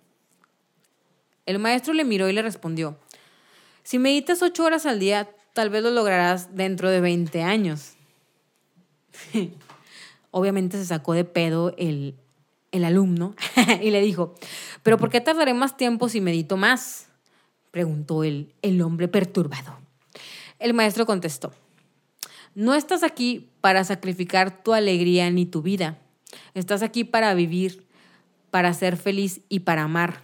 El 1.45 1.58
maestro 1.58 1.93
le 1.93 2.04
miró 2.04 2.30
y 2.30 2.34
le 2.34 2.41
respondió, 2.41 2.97
si 3.84 3.97
meditas 3.97 4.41
ocho 4.41 4.65
horas 4.65 4.86
al 4.86 5.00
día, 5.00 5.30
tal 5.54 5.69
vez 5.69 5.82
lo 5.82 5.89
lograrás 5.89 6.56
dentro 6.56 6.89
de 6.89 7.02
20 7.02 7.41
años. 7.41 7.93
Obviamente 10.32 10.78
se 10.78 10.86
sacó 10.86 11.13
de 11.13 11.26
pedo 11.26 11.74
el, 11.78 12.15
el 12.71 12.86
alumno 12.86 13.36
y 13.82 13.89
le 13.89 14.02
dijo, 14.02 14.36
pero 14.84 14.97
¿por 14.97 15.10
qué 15.10 15.21
tardaré 15.21 15.54
más 15.54 15.78
tiempo 15.78 16.10
si 16.10 16.21
medito 16.21 16.58
más? 16.58 17.08
Preguntó 17.71 18.24
el, 18.24 18.54
el 18.62 18.82
hombre 18.82 19.08
perturbado. 19.08 19.78
El 20.60 20.74
maestro 20.74 21.06
contestó, 21.06 21.54
no 22.55 22.73
estás 22.73 23.03
aquí 23.03 23.49
para 23.61 23.83
sacrificar 23.83 24.63
tu 24.63 24.73
alegría 24.73 25.29
ni 25.29 25.45
tu 25.45 25.61
vida. 25.61 25.99
Estás 26.53 26.81
aquí 26.81 27.03
para 27.03 27.33
vivir, 27.33 27.85
para 28.49 28.73
ser 28.73 28.97
feliz 28.97 29.41
y 29.49 29.61
para 29.61 29.83
amar. 29.83 30.21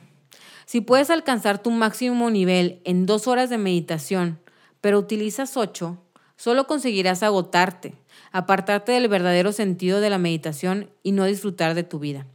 Si 0.66 0.82
puedes 0.82 1.10
alcanzar 1.10 1.64
tu 1.64 1.72
máximo 1.72 2.30
nivel 2.30 2.82
en 2.84 3.06
dos 3.06 3.28
horas 3.28 3.50
de 3.50 3.58
meditación, 3.58 4.40
pero 4.82 5.00
utilizas 5.00 5.56
ocho, 5.56 5.98
solo 6.36 6.68
conseguirás 6.68 7.24
agotarte, 7.24 7.94
apartarte 8.32 8.92
del 8.92 9.08
verdadero 9.08 9.54
sentido 9.54 10.02
de 10.02 10.10
la 10.10 10.18
meditación 10.18 10.90
y 11.04 11.14
no 11.14 11.26
disfrutar 11.26 11.74
de 11.74 11.84
tu 11.84 12.00
vida. 12.00 12.28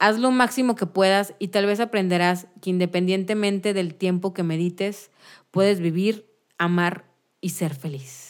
Haz 0.00 0.18
lo 0.18 0.30
máximo 0.30 0.74
que 0.74 0.86
puedas 0.86 1.34
y 1.38 1.48
tal 1.48 1.66
vez 1.66 1.80
aprenderás 1.80 2.46
que 2.60 2.70
independientemente 2.70 3.72
del 3.72 3.94
tiempo 3.94 4.34
que 4.34 4.42
medites, 4.42 5.10
puedes 5.50 5.80
vivir, 5.80 6.26
amar 6.56 7.04
y 7.40 7.50
ser 7.50 7.74
feliz. 7.74 8.27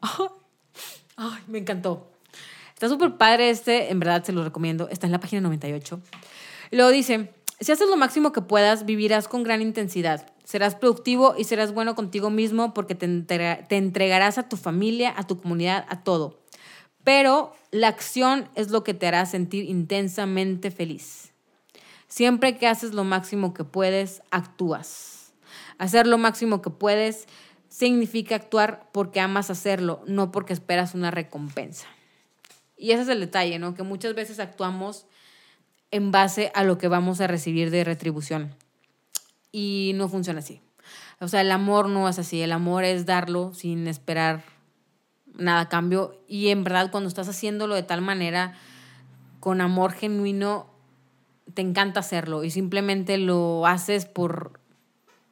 Me 1.46 1.58
encantó. 1.58 2.10
Está 2.74 2.88
súper 2.88 3.16
padre 3.16 3.50
este, 3.50 3.90
en 3.90 4.00
verdad 4.00 4.22
se 4.22 4.32
lo 4.32 4.44
recomiendo. 4.44 4.88
Está 4.88 5.06
en 5.06 5.12
la 5.12 5.20
página 5.20 5.40
98. 5.40 6.00
Y 6.70 6.76
luego 6.76 6.90
dice, 6.90 7.32
si 7.60 7.72
haces 7.72 7.88
lo 7.88 7.96
máximo 7.96 8.32
que 8.32 8.42
puedas, 8.42 8.84
vivirás 8.84 9.28
con 9.28 9.42
gran 9.42 9.62
intensidad. 9.62 10.30
Serás 10.44 10.74
productivo 10.74 11.34
y 11.38 11.44
serás 11.44 11.72
bueno 11.72 11.94
contigo 11.94 12.28
mismo 12.28 12.74
porque 12.74 12.94
te, 12.94 13.08
te 13.08 13.76
entregarás 13.76 14.38
a 14.38 14.48
tu 14.48 14.56
familia, 14.56 15.14
a 15.16 15.26
tu 15.26 15.40
comunidad, 15.40 15.86
a 15.88 16.02
todo. 16.04 16.38
Pero 17.02 17.54
la 17.70 17.88
acción 17.88 18.48
es 18.54 18.70
lo 18.70 18.84
que 18.84 18.92
te 18.92 19.06
hará 19.06 19.24
sentir 19.26 19.64
intensamente 19.64 20.70
feliz. 20.70 21.32
Siempre 22.08 22.58
que 22.58 22.66
haces 22.66 22.92
lo 22.94 23.04
máximo 23.04 23.54
que 23.54 23.64
puedes, 23.64 24.22
actúas. 24.30 25.32
Hacer 25.78 26.06
lo 26.06 26.18
máximo 26.18 26.62
que 26.62 26.70
puedes 26.70 27.26
significa 27.76 28.36
actuar 28.36 28.88
porque 28.90 29.20
amas 29.20 29.50
hacerlo, 29.50 30.02
no 30.06 30.32
porque 30.32 30.54
esperas 30.54 30.94
una 30.94 31.10
recompensa. 31.10 31.86
Y 32.78 32.92
ese 32.92 33.02
es 33.02 33.08
el 33.08 33.20
detalle, 33.20 33.58
¿no? 33.58 33.74
Que 33.74 33.82
muchas 33.82 34.14
veces 34.14 34.40
actuamos 34.40 35.04
en 35.90 36.10
base 36.10 36.50
a 36.54 36.64
lo 36.64 36.78
que 36.78 36.88
vamos 36.88 37.20
a 37.20 37.26
recibir 37.26 37.70
de 37.70 37.84
retribución. 37.84 38.54
Y 39.52 39.92
no 39.94 40.08
funciona 40.08 40.38
así. 40.38 40.62
O 41.20 41.28
sea, 41.28 41.42
el 41.42 41.52
amor 41.52 41.90
no 41.90 42.08
es 42.08 42.18
así. 42.18 42.40
El 42.40 42.52
amor 42.52 42.84
es 42.84 43.04
darlo 43.04 43.52
sin 43.52 43.86
esperar 43.88 44.42
nada 45.34 45.60
a 45.60 45.68
cambio. 45.68 46.18
Y 46.26 46.48
en 46.48 46.64
verdad, 46.64 46.90
cuando 46.90 47.08
estás 47.08 47.28
haciéndolo 47.28 47.74
de 47.74 47.82
tal 47.82 48.00
manera, 48.00 48.54
con 49.38 49.60
amor 49.60 49.92
genuino, 49.92 50.70
te 51.52 51.60
encanta 51.60 52.00
hacerlo. 52.00 52.42
Y 52.42 52.50
simplemente 52.50 53.18
lo 53.18 53.66
haces 53.66 54.06
por, 54.06 54.60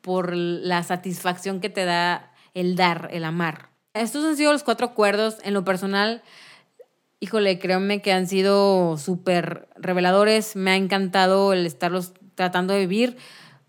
por 0.03 0.37
la 0.37 0.83
satisfacción 0.83 1.61
que 1.61 1.71
te 1.71 1.87
da 1.87 2.33
el 2.55 2.77
dar, 2.77 3.09
el 3.13 3.25
amar. 3.25 3.69
Estos 3.93 4.25
han 4.25 4.37
sido 4.37 4.53
los 4.53 4.65
cuatro 4.65 4.87
acuerdos. 4.87 5.37
En 5.45 5.55
lo 5.55 5.65
personal, 5.65 6.23
híjole, 7.21 7.59
créanme 7.59 8.01
que 8.01 8.13
han 8.13 8.27
sido 8.27 8.97
súper 8.97 9.69
reveladores. 9.77 10.57
Me 10.57 10.71
ha 10.71 10.77
encantado 10.77 11.53
el 11.53 11.67
estarlos 11.67 12.13
tratando 12.35 12.73
de 12.73 12.81
vivir. 12.81 13.17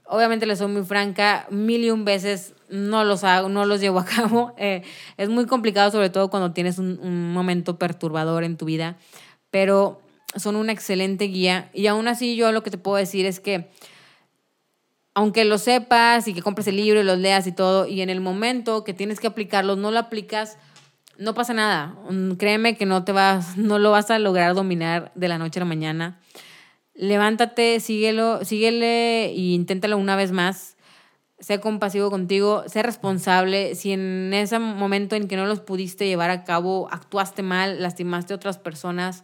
Obviamente 0.05 0.45
les 0.45 0.59
soy 0.59 0.67
muy 0.67 0.83
franca, 0.83 1.47
mil 1.49 1.83
y 1.83 1.91
un 1.91 2.05
veces 2.05 2.53
no 2.69 3.03
los 3.03 3.23
hago, 3.23 3.49
no 3.49 3.65
los 3.65 3.81
llevo 3.81 3.99
a 3.99 4.05
cabo. 4.15 4.53
Eh, 4.57 4.83
es 5.17 5.29
muy 5.29 5.45
complicado, 5.45 5.91
sobre 5.91 6.09
todo 6.09 6.29
cuando 6.29 6.53
tienes 6.53 6.77
un, 6.77 6.99
un 7.01 7.33
momento 7.33 7.77
perturbador 7.77 8.43
en 8.43 8.57
tu 8.57 8.65
vida, 8.65 8.97
pero 9.49 10.01
son 10.35 10.55
una 10.55 10.71
excelente 10.71 11.25
guía. 11.25 11.69
Y 11.73 11.87
aún 11.87 12.07
así 12.07 12.35
yo 12.35 12.51
lo 12.51 12.63
que 12.63 12.71
te 12.71 12.77
puedo 12.77 12.97
decir 12.97 13.25
es 13.25 13.39
que 13.39 13.69
aunque 15.15 15.45
lo 15.45 15.57
sepas 15.57 16.27
y 16.27 16.33
que 16.33 16.41
compres 16.41 16.67
el 16.67 16.75
libro 16.75 16.99
y 16.99 17.03
los 17.03 17.17
leas 17.17 17.47
y 17.47 17.53
todo, 17.53 17.87
y 17.87 18.01
en 18.01 18.09
el 18.09 18.19
momento 18.19 18.83
que 18.83 18.93
tienes 18.93 19.21
que 19.21 19.27
aplicarlos, 19.27 19.77
no 19.77 19.89
lo 19.89 19.97
aplicas, 19.97 20.57
no 21.17 21.33
pasa 21.33 21.53
nada. 21.53 21.95
Mm, 22.09 22.33
créeme 22.33 22.75
que 22.75 22.85
no 22.85 23.05
te 23.05 23.13
vas, 23.13 23.57
no 23.57 23.79
lo 23.79 23.91
vas 23.91 24.11
a 24.11 24.19
lograr 24.19 24.53
dominar 24.53 25.11
de 25.15 25.29
la 25.29 25.37
noche 25.37 25.59
a 25.59 25.63
la 25.63 25.69
mañana. 25.69 26.19
Levántate, 26.93 27.79
síguelo, 27.79 28.43
síguele 28.43 29.27
e 29.27 29.35
inténtalo 29.35 29.97
una 29.97 30.17
vez 30.17 30.33
más. 30.33 30.75
Sé 31.39 31.61
compasivo 31.61 32.09
contigo, 32.09 32.63
sé 32.67 32.83
responsable. 32.83 33.75
Si 33.75 33.93
en 33.93 34.33
ese 34.33 34.59
momento 34.59 35.15
en 35.15 35.29
que 35.29 35.37
no 35.37 35.45
los 35.45 35.61
pudiste 35.61 36.07
llevar 36.07 36.29
a 36.29 36.43
cabo, 36.43 36.89
actuaste 36.91 37.41
mal, 37.41 37.81
lastimaste 37.81 38.33
a 38.33 38.37
otras 38.37 38.57
personas, 38.57 39.23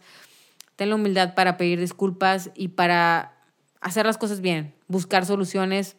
ten 0.76 0.88
la 0.88 0.94
humildad 0.94 1.34
para 1.34 1.58
pedir 1.58 1.80
disculpas 1.80 2.50
y 2.54 2.68
para 2.68 3.41
hacer 3.82 4.06
las 4.06 4.16
cosas 4.16 4.40
bien, 4.40 4.74
buscar 4.88 5.26
soluciones 5.26 5.96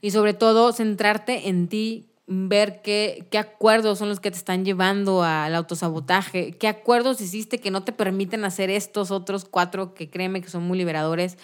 y 0.00 0.10
sobre 0.10 0.34
todo 0.34 0.72
centrarte 0.72 1.48
en 1.48 1.68
ti, 1.68 2.06
ver 2.26 2.82
qué, 2.82 3.26
qué 3.30 3.38
acuerdos 3.38 3.98
son 3.98 4.08
los 4.08 4.20
que 4.20 4.30
te 4.30 4.36
están 4.36 4.64
llevando 4.64 5.22
al 5.22 5.54
autosabotaje, 5.54 6.52
qué 6.52 6.68
acuerdos 6.68 7.20
hiciste 7.20 7.58
que 7.58 7.70
no 7.70 7.84
te 7.84 7.92
permiten 7.92 8.44
hacer 8.44 8.70
estos 8.70 9.10
otros 9.10 9.44
cuatro 9.44 9.94
que 9.94 10.10
créeme 10.10 10.42
que 10.42 10.50
son 10.50 10.64
muy 10.64 10.76
liberadores 10.76 11.38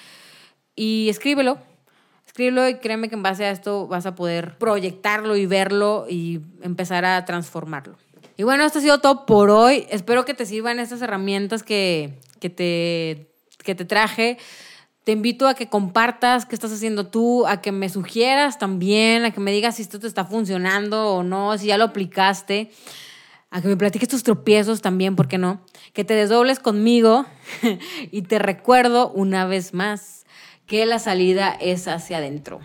y 0.76 1.08
escríbelo. 1.08 1.58
Escríbelo 2.26 2.68
y 2.68 2.78
créeme 2.78 3.08
que 3.08 3.14
en 3.14 3.22
base 3.22 3.44
a 3.44 3.50
esto 3.50 3.86
vas 3.86 4.06
a 4.06 4.14
poder 4.14 4.58
proyectarlo 4.58 5.36
y 5.36 5.46
verlo 5.46 6.06
y 6.08 6.40
empezar 6.62 7.04
a 7.04 7.24
transformarlo. 7.24 7.96
Y 8.36 8.42
bueno, 8.42 8.64
esto 8.64 8.80
ha 8.80 8.82
sido 8.82 8.98
todo 8.98 9.24
por 9.26 9.50
hoy. 9.50 9.86
Espero 9.90 10.24
que 10.24 10.34
te 10.34 10.44
sirvan 10.44 10.80
estas 10.80 11.00
herramientas 11.00 11.62
que, 11.62 12.18
que, 12.40 12.50
te, 12.50 13.30
que 13.62 13.76
te 13.76 13.84
traje. 13.84 14.38
Te 15.04 15.12
invito 15.12 15.46
a 15.46 15.54
que 15.54 15.68
compartas 15.68 16.46
qué 16.46 16.54
estás 16.54 16.72
haciendo 16.72 17.06
tú, 17.06 17.46
a 17.46 17.60
que 17.60 17.72
me 17.72 17.90
sugieras 17.90 18.58
también, 18.58 19.24
a 19.26 19.32
que 19.32 19.40
me 19.40 19.52
digas 19.52 19.76
si 19.76 19.82
esto 19.82 20.00
te 20.00 20.06
está 20.06 20.24
funcionando 20.24 21.14
o 21.14 21.22
no, 21.22 21.56
si 21.58 21.66
ya 21.66 21.76
lo 21.76 21.84
aplicaste, 21.84 22.70
a 23.50 23.60
que 23.60 23.68
me 23.68 23.76
platiques 23.76 24.08
tus 24.08 24.22
tropiezos 24.22 24.80
también, 24.80 25.14
¿por 25.14 25.28
qué 25.28 25.36
no? 25.36 25.60
Que 25.92 26.04
te 26.04 26.14
desdobles 26.14 26.58
conmigo 26.58 27.26
y 28.10 28.22
te 28.22 28.38
recuerdo 28.38 29.10
una 29.10 29.44
vez 29.44 29.74
más 29.74 30.24
que 30.66 30.86
la 30.86 30.98
salida 30.98 31.50
es 31.50 31.86
hacia 31.86 32.16
adentro. 32.16 32.60